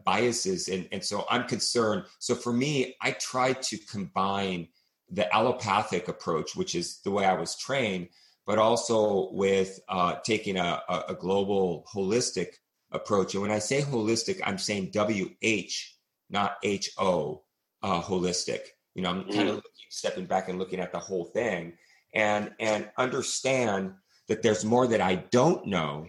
[0.05, 2.05] biases, and and so I'm concerned.
[2.19, 4.69] So for me, I try to combine
[5.13, 8.09] the allopathic approach, which is the way I was trained,
[8.47, 12.55] but also with uh, taking a, a, global holistic
[12.91, 13.35] approach.
[13.35, 15.97] And when I say wholistic, I'm saying W H,
[16.31, 17.43] not H O,
[17.83, 18.61] uh, wholistic.
[18.95, 19.63] You know, I'm kind of mm.
[19.91, 21.75] stepping back and looking at the whole thing,
[22.15, 23.93] and and understand
[24.29, 26.07] that there's more that I don't know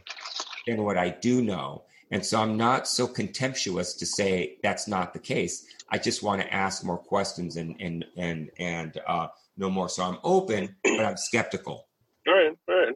[0.65, 1.83] than what I do know.
[2.11, 5.65] And so I'm not so contemptuous to say that's not the case.
[5.89, 9.89] I just want to ask more questions and and and and uh, know more.
[9.89, 11.87] So I'm open, but I'm skeptical.
[12.27, 12.95] All right, all right.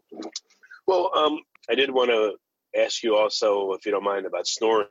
[0.86, 1.40] Well, um,
[1.70, 2.36] I did want to
[2.80, 4.88] ask you also, if you don't mind, about snoring.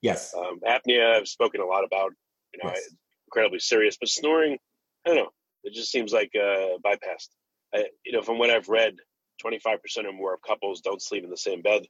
[0.00, 0.34] Yes.
[0.34, 2.12] Um, apnea, I've spoken a lot about.
[2.54, 2.90] You know, yes.
[3.28, 4.58] incredibly serious, but snoring,
[5.06, 5.30] I don't know.
[5.64, 7.28] It just seems like uh, bypassed.
[7.74, 8.96] I, you know, from what I've read,
[9.42, 11.82] 25% or more of couples don't sleep in the same bed.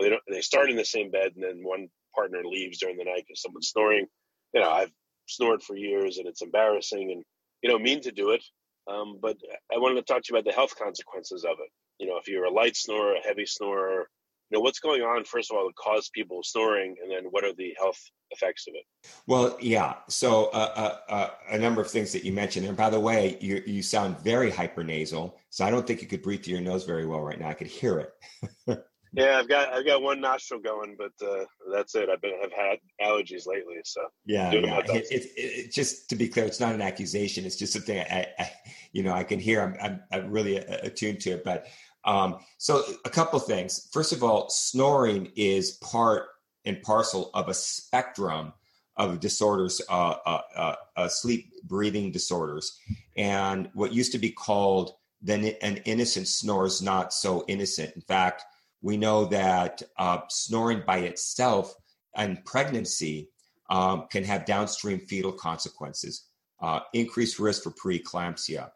[0.00, 0.22] They don't.
[0.28, 3.42] They start in the same bed, and then one partner leaves during the night because
[3.42, 4.06] someone's snoring.
[4.52, 4.92] You know, I've
[5.26, 7.24] snored for years, and it's embarrassing, and
[7.62, 8.42] you know, mean to do it.
[8.90, 9.36] Um, but
[9.72, 11.70] I wanted to talk to you about the health consequences of it.
[11.98, 14.08] You know, if you're a light snorer, a heavy snorer,
[14.50, 15.24] you know, what's going on?
[15.24, 17.98] First of all, to cause people snoring, and then what are the health
[18.30, 18.84] effects of it?
[19.26, 19.96] Well, yeah.
[20.08, 20.72] So uh,
[21.08, 22.66] uh, uh, a number of things that you mentioned.
[22.66, 25.34] And by the way, you you sound very hypernasal.
[25.50, 27.48] So I don't think you could breathe through your nose very well right now.
[27.48, 28.80] I could hear it.
[29.12, 32.08] yeah, I've got I've got one nostril going, but uh, that's it.
[32.08, 34.80] I've been I've had allergies lately, so yeah, yeah.
[34.86, 37.44] It, it, it, just to be clear, it's not an accusation.
[37.44, 38.50] It's just something I, I
[38.92, 39.62] you know I can hear.
[39.62, 41.66] I'm I'm, I'm really attuned to it, but.
[42.02, 43.90] Um, so a couple things.
[43.92, 46.28] First of all, snoring is part
[46.64, 48.54] and parcel of a spectrum
[48.96, 52.78] of disorders, uh, uh, uh, uh, sleep breathing disorders.
[53.18, 57.94] And what used to be called then an innocent snore is not so innocent.
[57.94, 58.44] In fact,
[58.82, 61.74] we know that uh, snoring by itself
[62.14, 63.28] and pregnancy
[63.68, 66.26] um, can have downstream fetal consequences,
[66.60, 68.70] uh, increased risk for preeclampsia,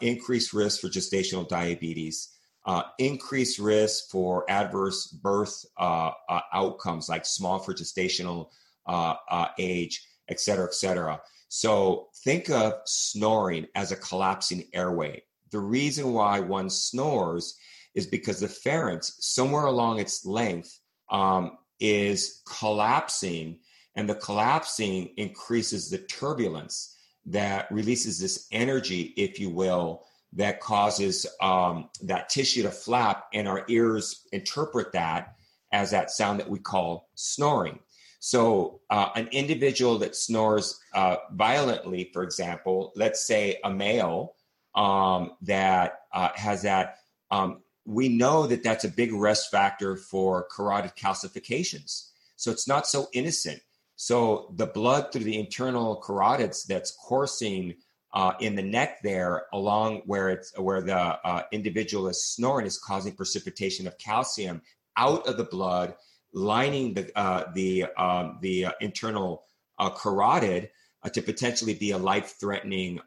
[0.00, 2.28] increased risk for gestational diabetes,
[2.66, 8.48] uh, increased risk for adverse birth uh, uh, outcomes like small for gestational
[8.86, 11.20] uh, uh, age, et cetera, et cetera.
[11.48, 15.22] So think of snoring as a collapsing airway.
[15.50, 17.56] The reason why one snores
[17.98, 20.78] is because the pharynx, somewhere along its length,
[21.10, 23.58] um, is collapsing,
[23.96, 26.96] and the collapsing increases the turbulence
[27.26, 33.48] that releases this energy, if you will, that causes um, that tissue to flap, and
[33.48, 35.34] our ears interpret that
[35.72, 37.78] as that sound that we call snoring.
[38.20, 44.34] So, uh, an individual that snores uh, violently, for example, let's say a male
[44.74, 46.98] um, that uh, has that,
[47.30, 52.10] um, we know that that's a big risk factor for carotid calcifications.
[52.36, 53.60] So, it's not so innocent.
[54.00, 57.74] So the blood through the internal carotids that's coursing
[58.14, 62.78] uh, in the neck there, along where it's where the uh, individual is snoring, is
[62.78, 64.62] causing precipitation of calcium
[64.96, 65.96] out of the blood,
[66.32, 69.46] lining the uh, the um, the uh, internal
[69.80, 70.70] uh, carotid
[71.02, 73.00] uh, to potentially be a life-threatening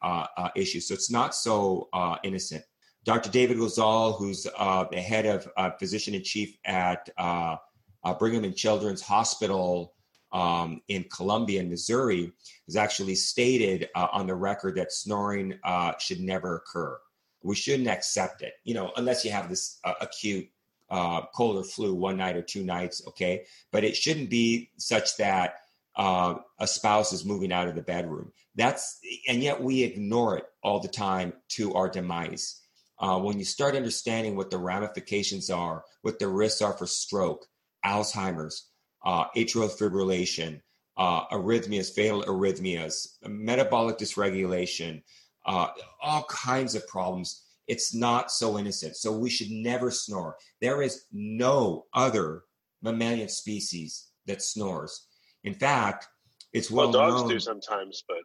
[0.58, 0.82] issue.
[0.82, 1.88] So it's not so
[2.24, 2.66] innocent.
[3.04, 3.32] Dr.
[3.32, 7.10] David Gozal, who's the head of physician in chief at
[8.20, 9.93] Brigham and Children's Hospital
[10.32, 12.32] um, in Columbia, Missouri,
[12.66, 16.97] has actually stated uh, on the record that snoring uh, should never occur.
[17.43, 20.47] We shouldn't accept it, you know, unless you have this uh, acute
[20.89, 23.45] uh, cold or flu one night or two nights, okay?
[23.72, 25.56] But it shouldn't be such that
[25.95, 28.32] uh, a spouse is moving out of the bedroom.
[28.56, 32.61] That's and yet we ignore it all the time to our demise.
[33.02, 37.47] Uh, when you start understanding what the ramifications are, what the risks are for stroke,
[37.84, 38.70] Alzheimer's,
[39.04, 40.62] uh, atrial fibrillation,
[40.97, 45.02] uh, arrhythmias, fatal arrhythmias, metabolic dysregulation,
[45.47, 45.68] uh,
[45.99, 47.43] all kinds of problems.
[47.68, 48.95] It's not so innocent.
[48.95, 50.38] So we should never snore.
[50.62, 52.43] There is no other
[52.84, 55.08] mammalian species that snores.
[55.43, 56.08] In fact,
[56.54, 57.30] it's well, well dogs known.
[57.32, 58.18] do sometimes, but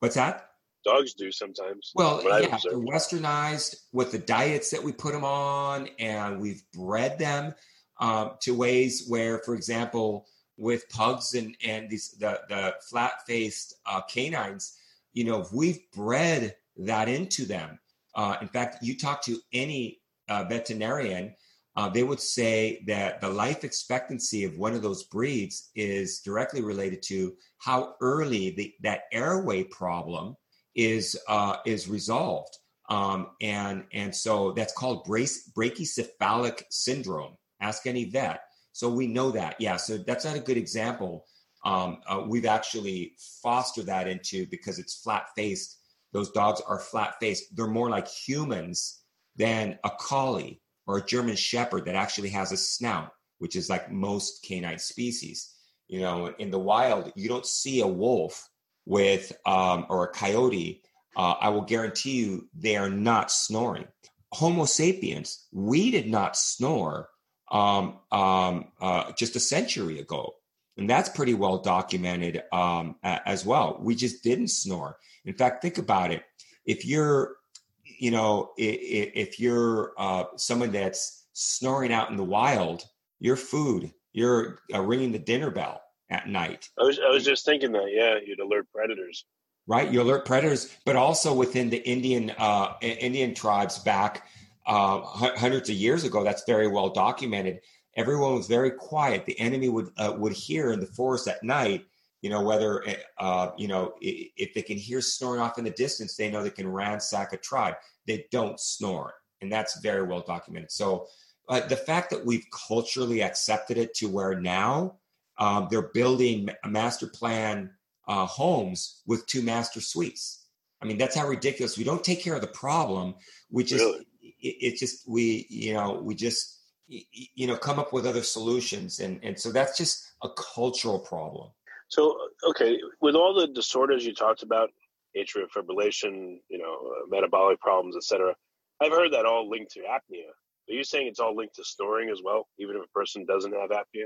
[0.00, 0.53] what's that?
[0.84, 1.92] Dogs do sometimes.
[1.94, 7.18] Well, yeah, they're westernized with the diets that we put them on, and we've bred
[7.18, 7.54] them
[8.00, 10.26] um, to ways where, for example,
[10.56, 14.76] with pugs and and these the the flat faced uh, canines,
[15.12, 17.78] you know, we've bred that into them.
[18.14, 21.34] Uh, in fact, you talk to any uh, veterinarian,
[21.76, 26.62] uh, they would say that the life expectancy of one of those breeds is directly
[26.62, 30.36] related to how early the, that airway problem
[30.74, 32.58] is uh, is resolved.
[32.88, 37.36] Um, and and so that's called brace, brachycephalic syndrome.
[37.60, 38.40] Ask any vet.
[38.72, 39.56] So we know that.
[39.60, 39.76] Yeah.
[39.76, 41.26] So that's not a good example.
[41.64, 45.78] Um, uh, we've actually fostered that into because it's flat faced.
[46.12, 47.56] Those dogs are flat faced.
[47.56, 49.00] They're more like humans
[49.36, 53.90] than a collie or a German shepherd that actually has a snout, which is like
[53.90, 55.54] most canine species.
[55.88, 58.48] You know, in the wild, you don't see a wolf
[58.86, 60.82] with um, or a coyote.
[61.16, 63.86] Uh, I will guarantee you they are not snoring.
[64.32, 67.08] Homo sapiens, we did not snore
[67.52, 70.34] um, um, uh, just a century ago.
[70.76, 73.78] And that's pretty well documented um, as well.
[73.80, 74.96] We just didn't snore.
[75.24, 76.24] In fact, think about it.
[76.66, 77.36] If you're,
[77.84, 82.84] you know, if, if you're uh, someone that's snoring out in the wild,
[83.20, 83.92] you're food.
[84.12, 86.68] You're uh, ringing the dinner bell at night.
[86.78, 87.86] I was, I was just thinking that.
[87.90, 89.24] Yeah, you'd alert predators.
[89.66, 94.28] Right, you alert predators, but also within the Indian uh, Indian tribes back
[94.66, 96.22] uh, hundreds of years ago.
[96.22, 97.60] That's very well documented.
[97.96, 99.24] Everyone was very quiet.
[99.24, 101.86] The enemy would uh, would hear in the forest at night.
[102.20, 105.70] You know whether eh, uh, you know if they can hear snoring off in the
[105.70, 107.76] distance, they know they can ransack a tribe.
[108.06, 110.72] They don't snore, and that's very well documented.
[110.72, 111.06] So
[111.48, 114.96] uh, the fact that we've culturally accepted it to where now
[115.38, 117.70] um, they're building a master plan
[118.06, 120.46] uh, homes with two master suites.
[120.82, 121.78] I mean, that's how ridiculous.
[121.78, 123.14] We don't take care of the problem.
[123.50, 124.06] We just really?
[124.40, 129.00] it, it just we you know we just you know come up with other solutions
[129.00, 131.50] and and so that's just a cultural problem
[131.88, 132.16] so
[132.46, 134.68] okay with all the disorders you talked about
[135.16, 138.34] atrial fibrillation you know uh, metabolic problems etc
[138.82, 140.28] i've heard that all linked to apnea
[140.68, 143.54] are you saying it's all linked to snoring as well even if a person doesn't
[143.54, 144.04] have apnea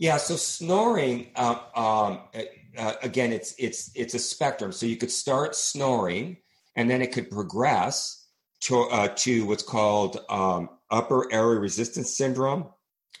[0.00, 2.18] yeah so snoring uh, um,
[2.76, 6.36] uh, again it's it's it's a spectrum so you could start snoring
[6.74, 8.20] and then it could progress
[8.60, 12.68] to, uh, to what's called um, upper airway resistance syndrome,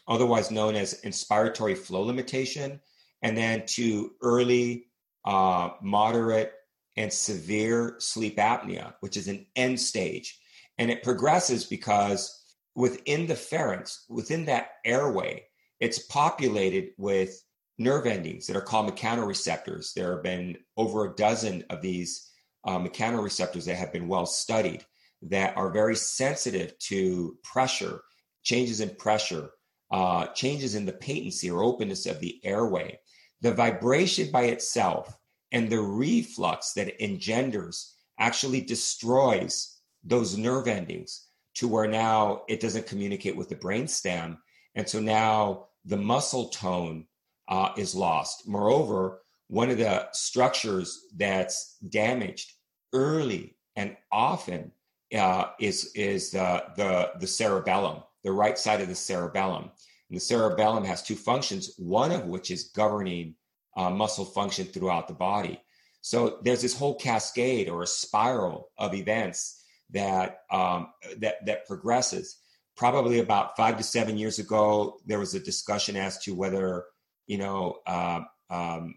[0.06, 2.80] otherwise known as inspiratory flow limitation,
[3.22, 4.86] and then to early,
[5.24, 6.52] uh, moderate,
[6.96, 10.38] and severe sleep apnea, which is an end stage.
[10.78, 12.42] And it progresses because
[12.74, 15.44] within the pharynx, within that airway,
[15.80, 17.42] it's populated with
[17.78, 19.94] nerve endings that are called mechanoreceptors.
[19.94, 22.30] There have been over a dozen of these
[22.64, 24.84] uh, mechanoreceptors that have been well studied
[25.22, 28.02] that are very sensitive to pressure,
[28.42, 29.50] changes in pressure,
[29.90, 32.98] uh, changes in the patency or openness of the airway.
[33.40, 35.16] The vibration by itself
[35.52, 42.60] and the reflux that it engenders actually destroys those nerve endings to where now it
[42.60, 44.36] doesn't communicate with the brainstem.
[44.74, 47.06] And so now the muscle tone
[47.48, 48.46] uh, is lost.
[48.46, 52.52] Moreover, one of the structures that's damaged
[52.92, 54.72] early and often
[55.16, 59.70] uh, is is the, the the cerebellum, the right side of the cerebellum.
[60.08, 63.34] And the cerebellum has two functions, one of which is governing
[63.76, 65.60] uh, muscle function throughout the body.
[66.00, 72.38] So there's this whole cascade or a spiral of events that um, that that progresses.
[72.80, 76.86] Probably about five to seven years ago, there was a discussion as to whether
[77.26, 78.94] you know uh, um,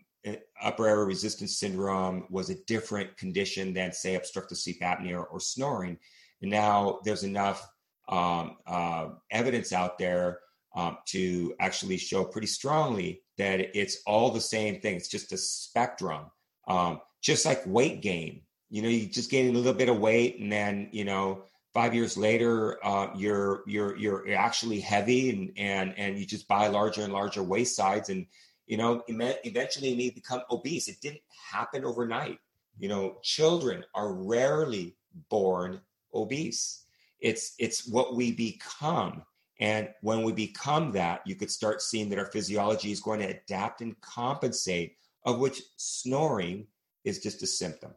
[0.62, 5.42] upper airway resistance syndrome was a different condition than, say, obstructive sleep apnea or, or
[5.42, 5.98] snoring.
[6.42, 7.70] And now there's enough
[8.08, 10.40] um, uh, evidence out there
[10.74, 14.96] um, to actually show pretty strongly that it's all the same thing.
[14.96, 16.32] It's just a spectrum,
[16.70, 18.44] um, just like weight gain.
[18.70, 21.93] You know, you just gain a little bit of weight, and then you know, five
[21.93, 27.01] years later, uh, you're you're you're actually heavy, and and and you just buy larger
[27.01, 28.26] and larger waist sides, and
[28.65, 30.88] you know, eventually you become obese.
[30.88, 31.21] It didn't
[31.51, 32.39] happen overnight.
[32.80, 34.95] You know, children are rarely
[35.30, 35.82] born
[36.13, 36.86] obese.
[37.19, 39.24] It's it's what we become.
[39.59, 43.28] And when we become that, you could start seeing that our physiology is going to
[43.28, 46.67] adapt and compensate, of which snoring
[47.05, 47.93] is just a symptom.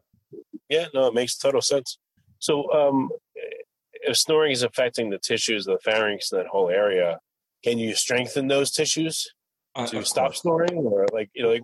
[0.68, 1.98] Yeah, no, it makes total sense.
[2.38, 3.10] So, um,
[4.06, 7.18] if snoring is affecting the tissues, of the pharynx, and that whole area,
[7.64, 9.28] can you strengthen those tissues?
[9.76, 10.40] uh, to stop course.
[10.40, 11.62] snoring or like you know like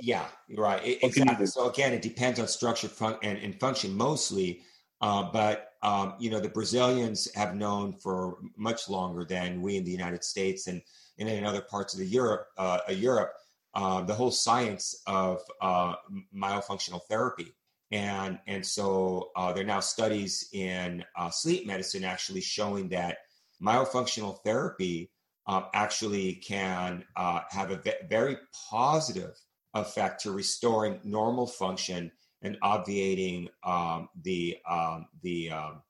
[0.00, 0.26] yeah
[0.56, 4.60] right exactly so again it depends on structure fun- and, and function mostly
[5.00, 9.84] uh, but um, you know the brazilians have known for much longer than we in
[9.84, 10.82] the united states and,
[11.18, 13.32] and in other parts of the europe uh, europe
[13.74, 15.94] uh, the whole science of uh,
[16.36, 17.54] myofunctional therapy
[17.92, 23.18] and and so uh, there are now studies in sleep medicine actually showing that
[23.62, 25.10] myofunctional therapy
[25.46, 28.36] um, actually can uh, have a very
[28.70, 29.34] positive
[29.74, 32.10] effect to restoring normal function
[32.42, 35.82] and obviating um, the um, the um,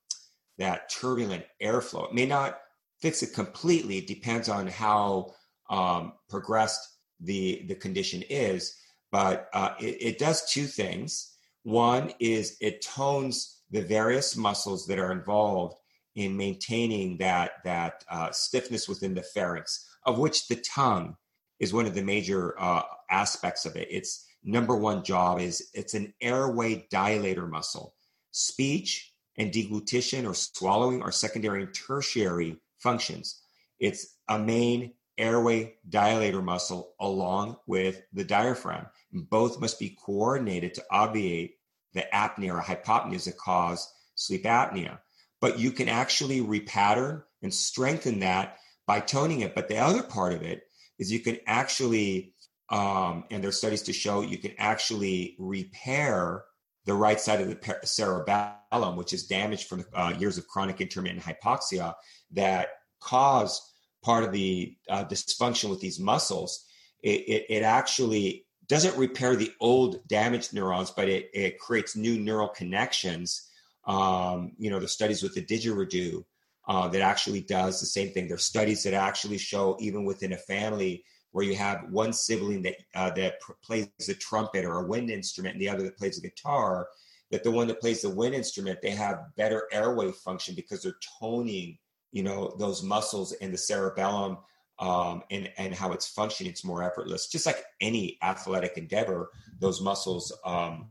[0.59, 2.09] that turbulent airflow.
[2.09, 2.59] It may not
[3.01, 3.99] fix it completely.
[3.99, 5.35] It depends on how
[5.71, 8.77] um, progressed the the condition is,
[9.13, 11.34] but uh, it, it does two things.
[11.65, 15.77] One is it tones the various muscles that are involved
[16.15, 21.17] in maintaining that that uh, stiffness within the pharynx, of which the tongue
[21.59, 23.89] is one of the major uh, aspects of it.
[23.91, 27.95] Its number one job is it's an airway dilator muscle.
[28.31, 33.41] Speech and deglutition or swallowing are secondary and tertiary functions.
[33.81, 38.87] It's a main airway dilator muscle along with the diaphragm.
[39.13, 41.57] Both must be coordinated to obviate
[41.93, 44.99] the apnea or hypopneas that cause sleep apnea
[45.45, 48.57] but you can actually repattern and strengthen that
[48.87, 49.55] by toning it.
[49.55, 50.63] But the other part of it
[50.99, 52.33] is you can actually,
[52.71, 56.45] um, and there's studies to show you can actually repair
[56.87, 61.23] the right side of the cerebellum, which is damaged from uh, years of chronic intermittent
[61.23, 61.93] hypoxia
[62.33, 62.69] that
[63.03, 63.74] cause
[64.05, 66.65] part of the uh, dysfunction with these muscles.
[67.03, 72.19] It, it, it, actually doesn't repair the old damaged neurons, but it, it creates new
[72.19, 73.51] neural connections
[73.87, 76.25] um, you know, the studies with the didgeridoo
[76.67, 78.29] uh, that actually does the same thing.
[78.29, 82.77] There's studies that actually show even within a family where you have one sibling that
[82.95, 86.19] uh, that pr- plays a trumpet or a wind instrument and the other that plays
[86.19, 86.89] a guitar,
[87.31, 90.97] that the one that plays the wind instrument they have better airway function because they're
[91.21, 91.77] toning,
[92.15, 94.39] you know, those muscles in the cerebellum
[94.79, 96.51] um, and and how it's functioning.
[96.51, 99.31] It's more effortless, just like any athletic endeavor.
[99.59, 100.91] Those muscles um,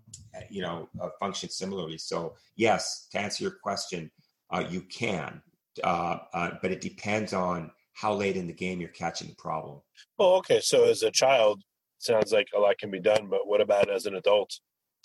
[0.50, 1.98] you know uh, function similarly.
[1.98, 4.12] So yes, to answer your question,
[4.52, 5.42] uh, you can,
[5.82, 9.80] uh, uh, but it depends on how late in the game you're catching the problem.
[10.20, 10.60] Oh, okay.
[10.60, 11.62] So as a child,
[12.00, 14.60] sounds like a lot can be done, but what about as an adult?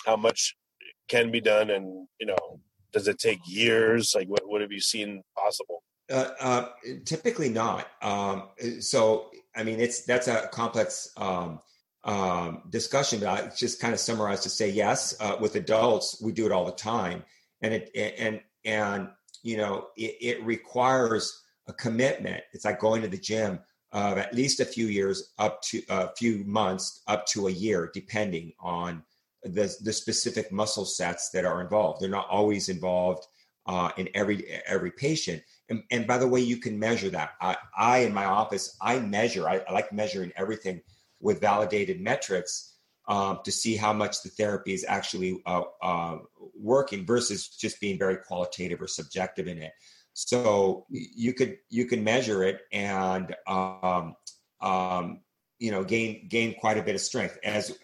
[0.05, 0.57] How much
[1.07, 2.61] can be done, and you know,
[2.93, 4.15] does it take years?
[4.17, 5.85] Like, what what have you seen possible?
[6.11, 6.69] Uh, uh,
[7.05, 7.87] typically not.
[8.01, 8.45] Um,
[8.81, 11.61] so, I mean, it's that's a complex um,
[12.05, 15.15] um, discussion, but I just kind of summarized to say yes.
[15.21, 17.25] Uh, with adults, we do it all the time,
[17.61, 19.09] and it and and
[19.43, 22.43] you know it, it requires a commitment.
[22.55, 23.61] It's like going to the gym
[23.93, 27.91] of at least a few years, up to a few months, up to a year,
[27.93, 29.03] depending on
[29.43, 32.01] the the specific muscle sets that are involved.
[32.01, 33.27] They're not always involved
[33.69, 35.43] uh, in every every patient.
[35.69, 37.33] And, and, by the way, you can measure that.
[37.41, 39.47] I, I in my office, I measure.
[39.47, 40.81] I, I like measuring everything
[41.21, 42.75] with validated metrics
[43.07, 46.19] um, to see how much the therapy is actually uh, uh,
[46.59, 49.73] working versus just being very qualitative or subjective in it.
[50.15, 54.17] So you could you can measure it and um,
[54.61, 55.21] um,
[55.59, 57.39] you know gain gain quite a bit of strength.
[57.45, 57.77] As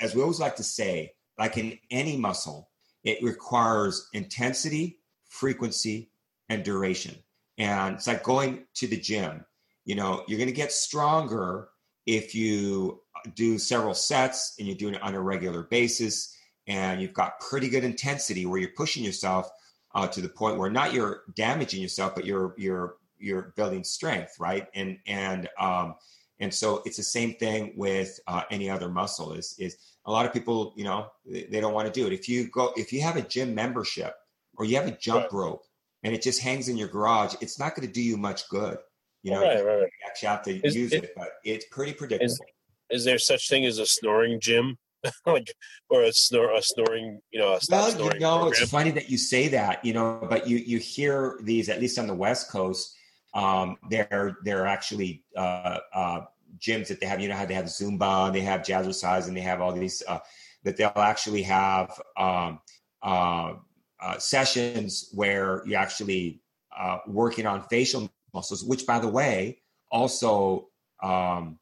[0.00, 2.70] as we always like to say, like in any muscle,
[3.04, 5.00] it requires intensity,
[5.32, 6.10] frequency,
[6.48, 7.14] and duration.
[7.58, 9.44] And it's like going to the gym.
[9.84, 11.68] You know, you're going to get stronger
[12.06, 13.00] if you
[13.34, 17.68] do several sets and you're doing it on a regular basis and you've got pretty
[17.68, 19.48] good intensity where you're pushing yourself
[19.94, 24.36] uh, to the point where not you're damaging yourself, but you're you're you're building strength,
[24.38, 24.66] right?
[24.74, 25.94] And and um,
[26.40, 29.32] and so it's the same thing with uh, any other muscle.
[29.32, 29.76] Is is
[30.06, 32.12] a lot of people, you know, they, they don't want to do it.
[32.12, 34.14] If you go, if you have a gym membership
[34.56, 35.32] or you have a jump right.
[35.32, 35.64] rope
[36.02, 38.78] and it just hangs in your garage, it's not going to do you much good.
[39.22, 41.92] You know, right, right, you actually have to is, use it, it, but it's pretty
[41.92, 42.32] predictable.
[42.32, 42.40] Is,
[42.90, 44.78] is there such thing as a snoring gym?
[45.26, 45.52] like
[45.90, 48.52] or a snore a snoring you know a well you know program.
[48.52, 51.98] it's funny that you say that you know but you you hear these at least
[51.98, 52.94] on the west coast
[53.34, 56.20] um they're they're actually uh uh
[56.60, 59.40] gyms that they have you know how they have zumba they have jazzercise and they
[59.40, 60.20] have all these uh
[60.62, 62.60] that they'll actually have um
[63.02, 63.54] uh,
[64.02, 66.40] uh sessions where you're actually
[66.76, 69.58] uh working on facial muscles which by the way
[69.90, 70.68] also
[71.02, 71.58] um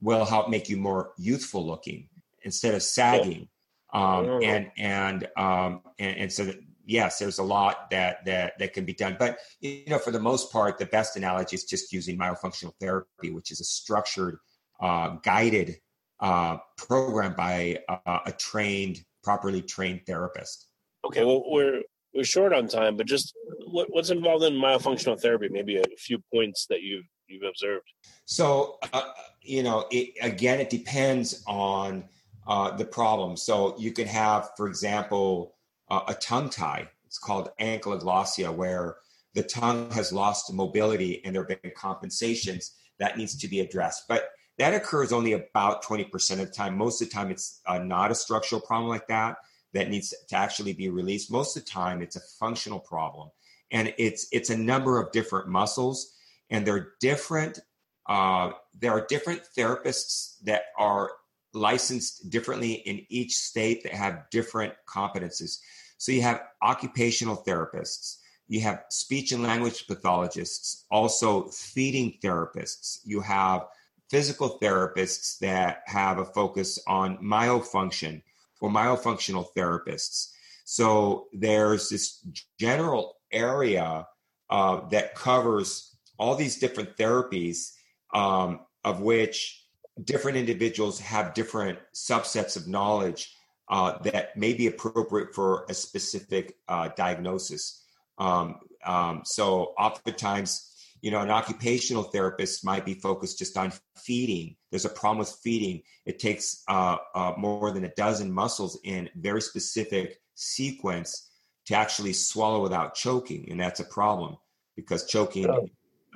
[0.00, 2.08] will help make you more youthful looking
[2.42, 3.48] instead of sagging.
[3.92, 4.40] Um, oh.
[4.40, 6.56] and and um, and, and so that,
[6.86, 9.16] yes, there's a lot that that that can be done.
[9.18, 13.30] But you know, for the most part, the best analogy is just using myofunctional therapy,
[13.30, 14.38] which is a structured,
[14.80, 15.76] uh, guided
[16.20, 20.66] uh, program by uh, a trained, properly trained therapist.
[21.04, 21.82] Okay, well, we're
[22.14, 23.34] we're short on time, but just
[23.66, 25.48] what, what's involved in myofunctional therapy?
[25.50, 27.86] Maybe a few points that you've you've observed.
[28.24, 29.02] So, uh,
[29.42, 32.04] you know, it, again, it depends on
[32.46, 33.36] uh, the problem.
[33.36, 35.54] So you could have, for example,
[35.88, 36.88] uh, a tongue tie.
[37.06, 38.96] It's called ankyloglossia, where
[39.34, 44.04] the tongue has lost mobility and there have been compensations that needs to be addressed.
[44.08, 44.28] But
[44.58, 46.76] that occurs only about 20% of the time.
[46.76, 49.36] Most of the time, it's uh, not a structural problem like that
[49.72, 51.30] that needs to actually be released.
[51.30, 53.30] Most of the time, it's a functional problem.
[53.70, 56.12] And it's it's a number of different muscles,
[56.50, 57.60] and they're different.
[58.06, 61.10] Uh, there are different therapists that are
[61.52, 65.58] licensed differently in each state that have different competencies.
[65.98, 68.18] So you have occupational therapists,
[68.48, 73.66] you have speech and language pathologists, also feeding therapists, you have
[74.08, 78.22] physical therapists that have a focus on myofunction
[78.60, 80.30] or myofunctional therapists.
[80.64, 82.24] So there's this
[82.58, 84.06] general area
[84.50, 87.72] uh, that covers all these different therapies,
[88.12, 89.64] um, of which
[90.04, 93.34] different individuals have different subsets of knowledge
[93.68, 97.84] uh, that may be appropriate for a specific uh, diagnosis.
[98.18, 100.69] Um, um, so oftentimes,
[101.02, 104.56] you know, an occupational therapist might be focused just on feeding.
[104.70, 105.82] There's a problem with feeding.
[106.06, 111.30] It takes uh, uh more than a dozen muscles in very specific sequence
[111.66, 114.36] to actually swallow without choking, and that's a problem
[114.76, 115.48] because choking,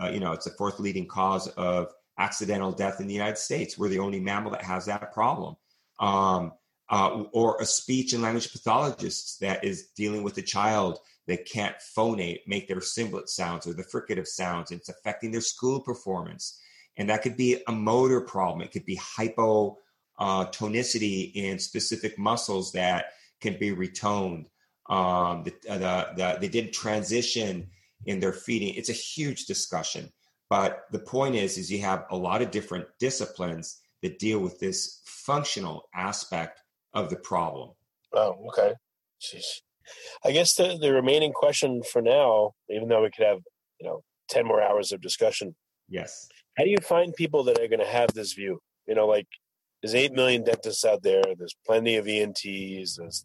[0.00, 3.76] uh, you know, it's the fourth leading cause of accidental death in the United States.
[3.76, 5.56] We're the only mammal that has that problem.
[6.00, 6.52] Um,
[6.90, 11.76] uh, or a speech and language pathologist that is dealing with a child that can't
[11.96, 14.70] phonate, make their sibilant sounds or the fricative sounds.
[14.70, 16.60] It's affecting their school performance.
[16.96, 18.62] And that could be a motor problem.
[18.62, 19.76] It could be hypotonicity
[21.28, 23.06] uh, in specific muscles that
[23.40, 24.46] can be retoned.
[24.88, 27.68] Um, the, uh, the, the, they didn't transition
[28.06, 28.74] in their feeding.
[28.74, 30.12] It's a huge discussion.
[30.50, 34.60] But the point is, is you have a lot of different disciplines that deal with
[34.60, 36.60] this functional aspect
[36.92, 37.70] of the problem.
[38.12, 38.74] Oh, okay.
[40.24, 43.40] I guess the, the remaining question for now, even though we could have,
[43.80, 45.54] you know, 10 more hours of discussion.
[45.88, 46.28] Yes.
[46.56, 48.60] How do you find people that are going to have this view?
[48.86, 49.26] You know, like
[49.82, 51.22] there's 8 million dentists out there.
[51.38, 52.96] There's plenty of ENTs.
[52.96, 53.24] There's,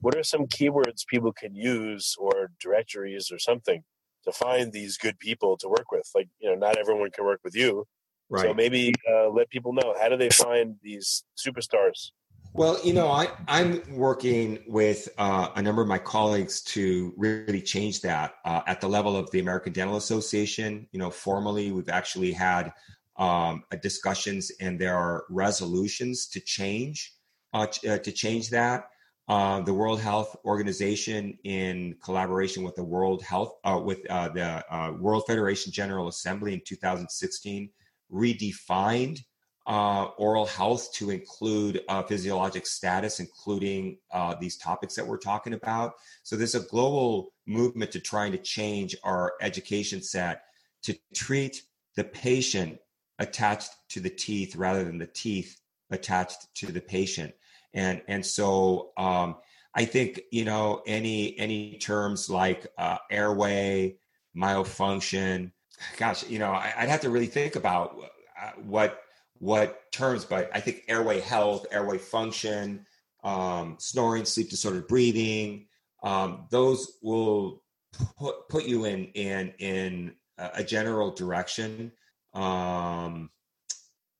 [0.00, 3.82] what are some keywords people can use or directories or something
[4.26, 6.08] to find these good people to work with.
[6.14, 7.86] Like, you know, not everyone can work with you.
[8.28, 8.42] Right.
[8.42, 12.10] So maybe uh, let people know how do they find these superstars?
[12.56, 17.60] Well, you know, I, I'm working with uh, a number of my colleagues to really
[17.60, 20.88] change that uh, at the level of the American Dental Association.
[20.90, 22.72] You know, formally, we've actually had
[23.18, 27.12] um, discussions and there are resolutions to change
[27.52, 28.88] uh, uh to change that.
[29.28, 35.24] Uh, the World Health Organization, in collaboration with the World Health, uh, with the World
[35.26, 37.68] Federation General Assembly in 2016,
[38.10, 39.20] redefined
[39.66, 43.98] uh, oral health to include uh, physiologic status, including
[44.40, 45.94] these topics that we're talking about.
[46.22, 50.42] So there's a global movement to trying to change our education set
[50.82, 51.62] to treat
[51.96, 52.78] the patient
[53.18, 55.60] attached to the teeth rather than the teeth
[55.90, 57.34] attached to the patient
[57.76, 59.36] and and so um,
[59.74, 63.96] I think you know any any terms like uh, airway,
[64.34, 65.52] myofunction.
[65.98, 67.96] Gosh, you know I, would have to really think about
[68.42, 68.98] uh, what
[69.38, 72.86] what terms, but I think airway health, airway function,
[73.24, 75.66] um, snoring, sleep disordered breathing,
[76.02, 77.62] um, those will
[78.18, 81.92] put, put you in in in a general direction.
[82.34, 83.30] Um,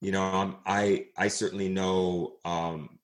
[0.01, 2.99] you know, I I certainly know um,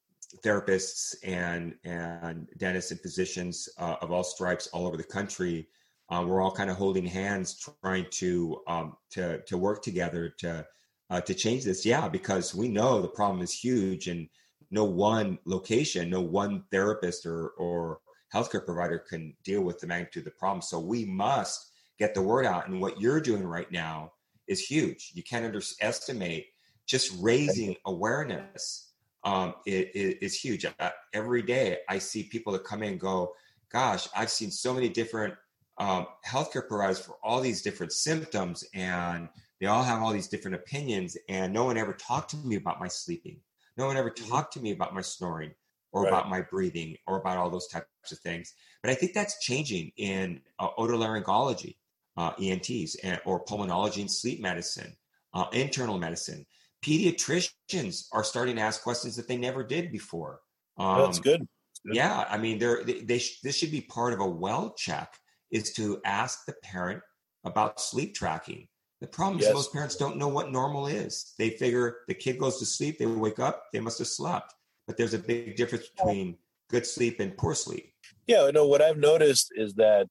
[0.45, 5.69] therapists and and dentists and physicians uh, of all stripes all over the country.
[6.09, 10.67] Uh, we're all kind of holding hands, trying to um, to to work together to
[11.13, 11.85] uh, to change this.
[11.85, 14.29] Yeah, because we know the problem is huge, and
[14.71, 18.01] no one location, no one therapist or or
[18.35, 20.63] healthcare provider can deal with the magnitude of the problem.
[20.63, 22.67] So we must get the word out.
[22.67, 24.13] And what you're doing right now
[24.47, 25.13] is huge.
[25.13, 26.47] You can't underestimate
[26.87, 28.93] just raising awareness
[29.23, 30.65] um, is, huge.
[30.65, 33.35] Uh, every day I see people that come in and go,
[33.71, 35.35] gosh, I've seen so many different
[35.77, 39.29] um, healthcare providers for all these different symptoms and
[39.63, 42.81] they all have all these different opinions and no one ever talked to me about
[42.81, 43.39] my sleeping.
[43.77, 44.29] No one ever mm-hmm.
[44.29, 45.53] talked to me about my snoring
[45.93, 46.09] or right.
[46.09, 48.55] about my breathing or about all those types of things.
[48.83, 51.77] But I think that's changing in uh, otolaryngology,
[52.17, 54.97] uh, ENTs, and, or pulmonology and sleep medicine,
[55.33, 56.45] uh, internal medicine.
[56.85, 60.41] Pediatricians are starting to ask questions that they never did before.
[60.77, 61.47] Um, that's good.
[61.87, 61.95] good.
[61.95, 65.15] Yeah, I mean, they, they sh- this should be part of a well check
[65.53, 67.01] is to ask the parent
[67.45, 68.67] about sleep tracking.
[69.03, 69.49] The problem yes.
[69.49, 71.35] is most parents don't know what normal is.
[71.39, 74.55] They figure the kid goes to sleep, they wake up, they must have slept
[74.87, 76.37] but there's a big difference between
[76.71, 77.93] good sleep and poor sleep.
[78.27, 80.07] Yeah, you know what I've noticed is that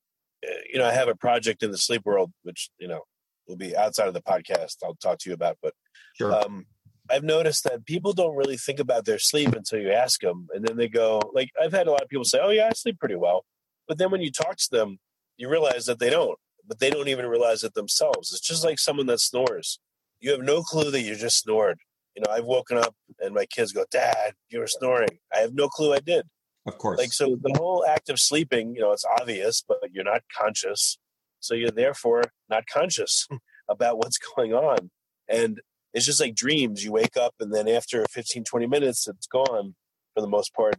[0.46, 3.02] uh, you know I have a project in the sleep world, which you know
[3.48, 4.78] will be outside of the podcast.
[4.84, 5.74] I'll talk to you about, but
[6.18, 6.34] sure.
[6.34, 6.66] um,
[7.10, 10.66] I've noticed that people don't really think about their sleep until you ask them, and
[10.66, 13.00] then they go like I've had a lot of people say, "Oh yeah, I sleep
[13.00, 13.46] pretty well,"
[13.88, 15.00] but then when you talk to them,
[15.38, 16.38] you realize that they don't.
[16.68, 18.32] But they don't even realize it themselves.
[18.32, 19.80] It's just like someone that snores.
[20.20, 21.80] You have no clue that you just snored
[22.16, 25.20] you know, I've woken up and my kids go, Dad, you were snoring.
[25.34, 26.26] I have no clue I did.
[26.68, 27.00] Of course.
[27.00, 30.98] Like, so the whole act of sleeping, you know, it's obvious, but you're not conscious.
[31.40, 33.28] So you're therefore not conscious
[33.70, 34.92] about what's going on.
[35.28, 35.62] And
[35.94, 36.84] it's just like dreams.
[36.84, 39.76] You wake up and then after 15, 20 minutes, it's gone
[40.14, 40.76] for the most part.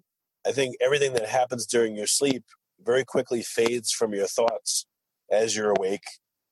[0.46, 2.44] I think everything that happens during your sleep
[2.84, 4.86] very quickly fades from your thoughts
[5.32, 6.04] as you're awake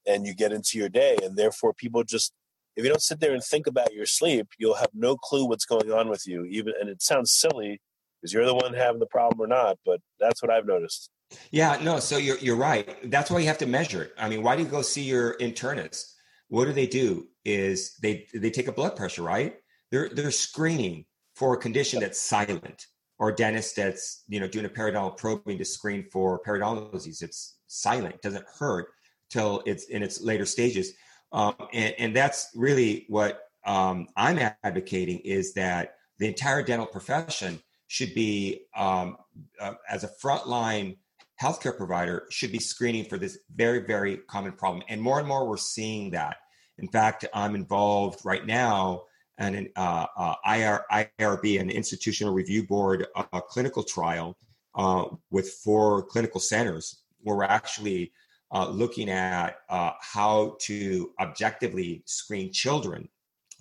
[0.06, 1.16] and you get into your day.
[1.22, 2.32] And therefore, people just
[2.76, 5.66] if you don't sit there and think about your sleep, you'll have no clue what's
[5.66, 6.44] going on with you.
[6.46, 7.80] Even and it sounds silly
[8.20, 11.10] because you're the one having the problem or not, but that's what I've noticed.
[11.50, 13.10] Yeah, no, so you're you're right.
[13.10, 14.12] That's why you have to measure it.
[14.18, 16.12] I mean, why do you go see your internist?
[16.48, 17.28] What do they do?
[17.44, 19.56] Is they they take a blood pressure, right?
[19.90, 21.04] They're they're screening
[21.36, 22.86] for a condition that's silent,
[23.18, 27.22] or a dentist that's you know doing a periodontal probing to screen for periodontal disease.
[27.22, 28.88] It's silent, doesn't hurt
[29.30, 30.92] till it's in its later stages.
[31.32, 37.60] Um, and, and, that's really what um, I'm advocating is that the entire dental profession
[37.86, 39.16] should be, um,
[39.60, 40.96] uh, as a frontline
[41.40, 44.82] healthcare provider, should be screening for this very, very common problem.
[44.88, 46.38] And more and more, we're seeing that.
[46.78, 49.04] In fact, I'm involved right now
[49.38, 54.36] in an uh, uh, IR, IRB, an institutional review board, a clinical trial
[54.74, 58.12] uh, with four clinical centers we're actually
[58.52, 63.08] uh, looking at uh, how to objectively screen children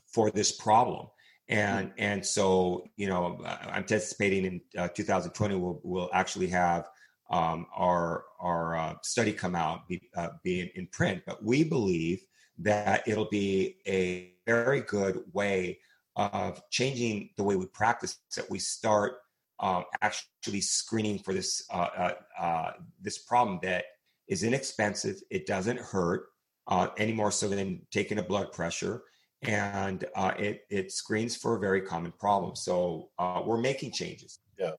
[0.08, 1.08] for this problem.
[1.48, 6.88] And, and so, you know, I'm anticipating in uh, 2020 we'll, we'll actually have
[7.32, 11.24] um, our, our uh, study come out, be, uh, be in, in print.
[11.26, 12.24] But we believe
[12.60, 15.80] that it'll be a very good way
[16.16, 19.20] of changing the way we practice, that we start
[19.60, 23.86] um, actually screening for this uh, uh, uh, this problem that
[24.28, 25.18] is inexpensive.
[25.30, 26.28] It doesn't hurt
[26.68, 29.04] uh, any more so than taking a blood pressure,
[29.42, 32.56] and uh, it it screens for a very common problem.
[32.56, 34.40] So uh, we're making changes.
[34.58, 34.72] Yeah.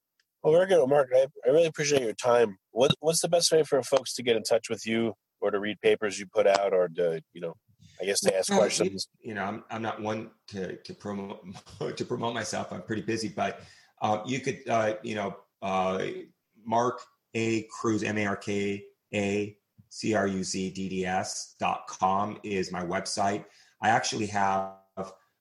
[0.43, 1.11] Well, very good, Mark.
[1.15, 2.57] I, I really appreciate your time.
[2.71, 5.59] What what's the best way for folks to get in touch with you, or to
[5.59, 7.55] read papers you put out, or to you know,
[8.01, 9.09] I guess to ask questions?
[9.21, 11.45] You know, I'm I'm not one to to promote
[11.97, 12.73] to promote myself.
[12.73, 13.61] I'm pretty busy, but
[14.01, 16.07] uh, you could uh, you know uh,
[16.65, 17.01] Mark
[17.35, 18.85] A Cruz M A R K
[19.15, 19.57] a
[19.89, 23.45] c r u z d d s dot com is my website.
[23.83, 24.77] I actually have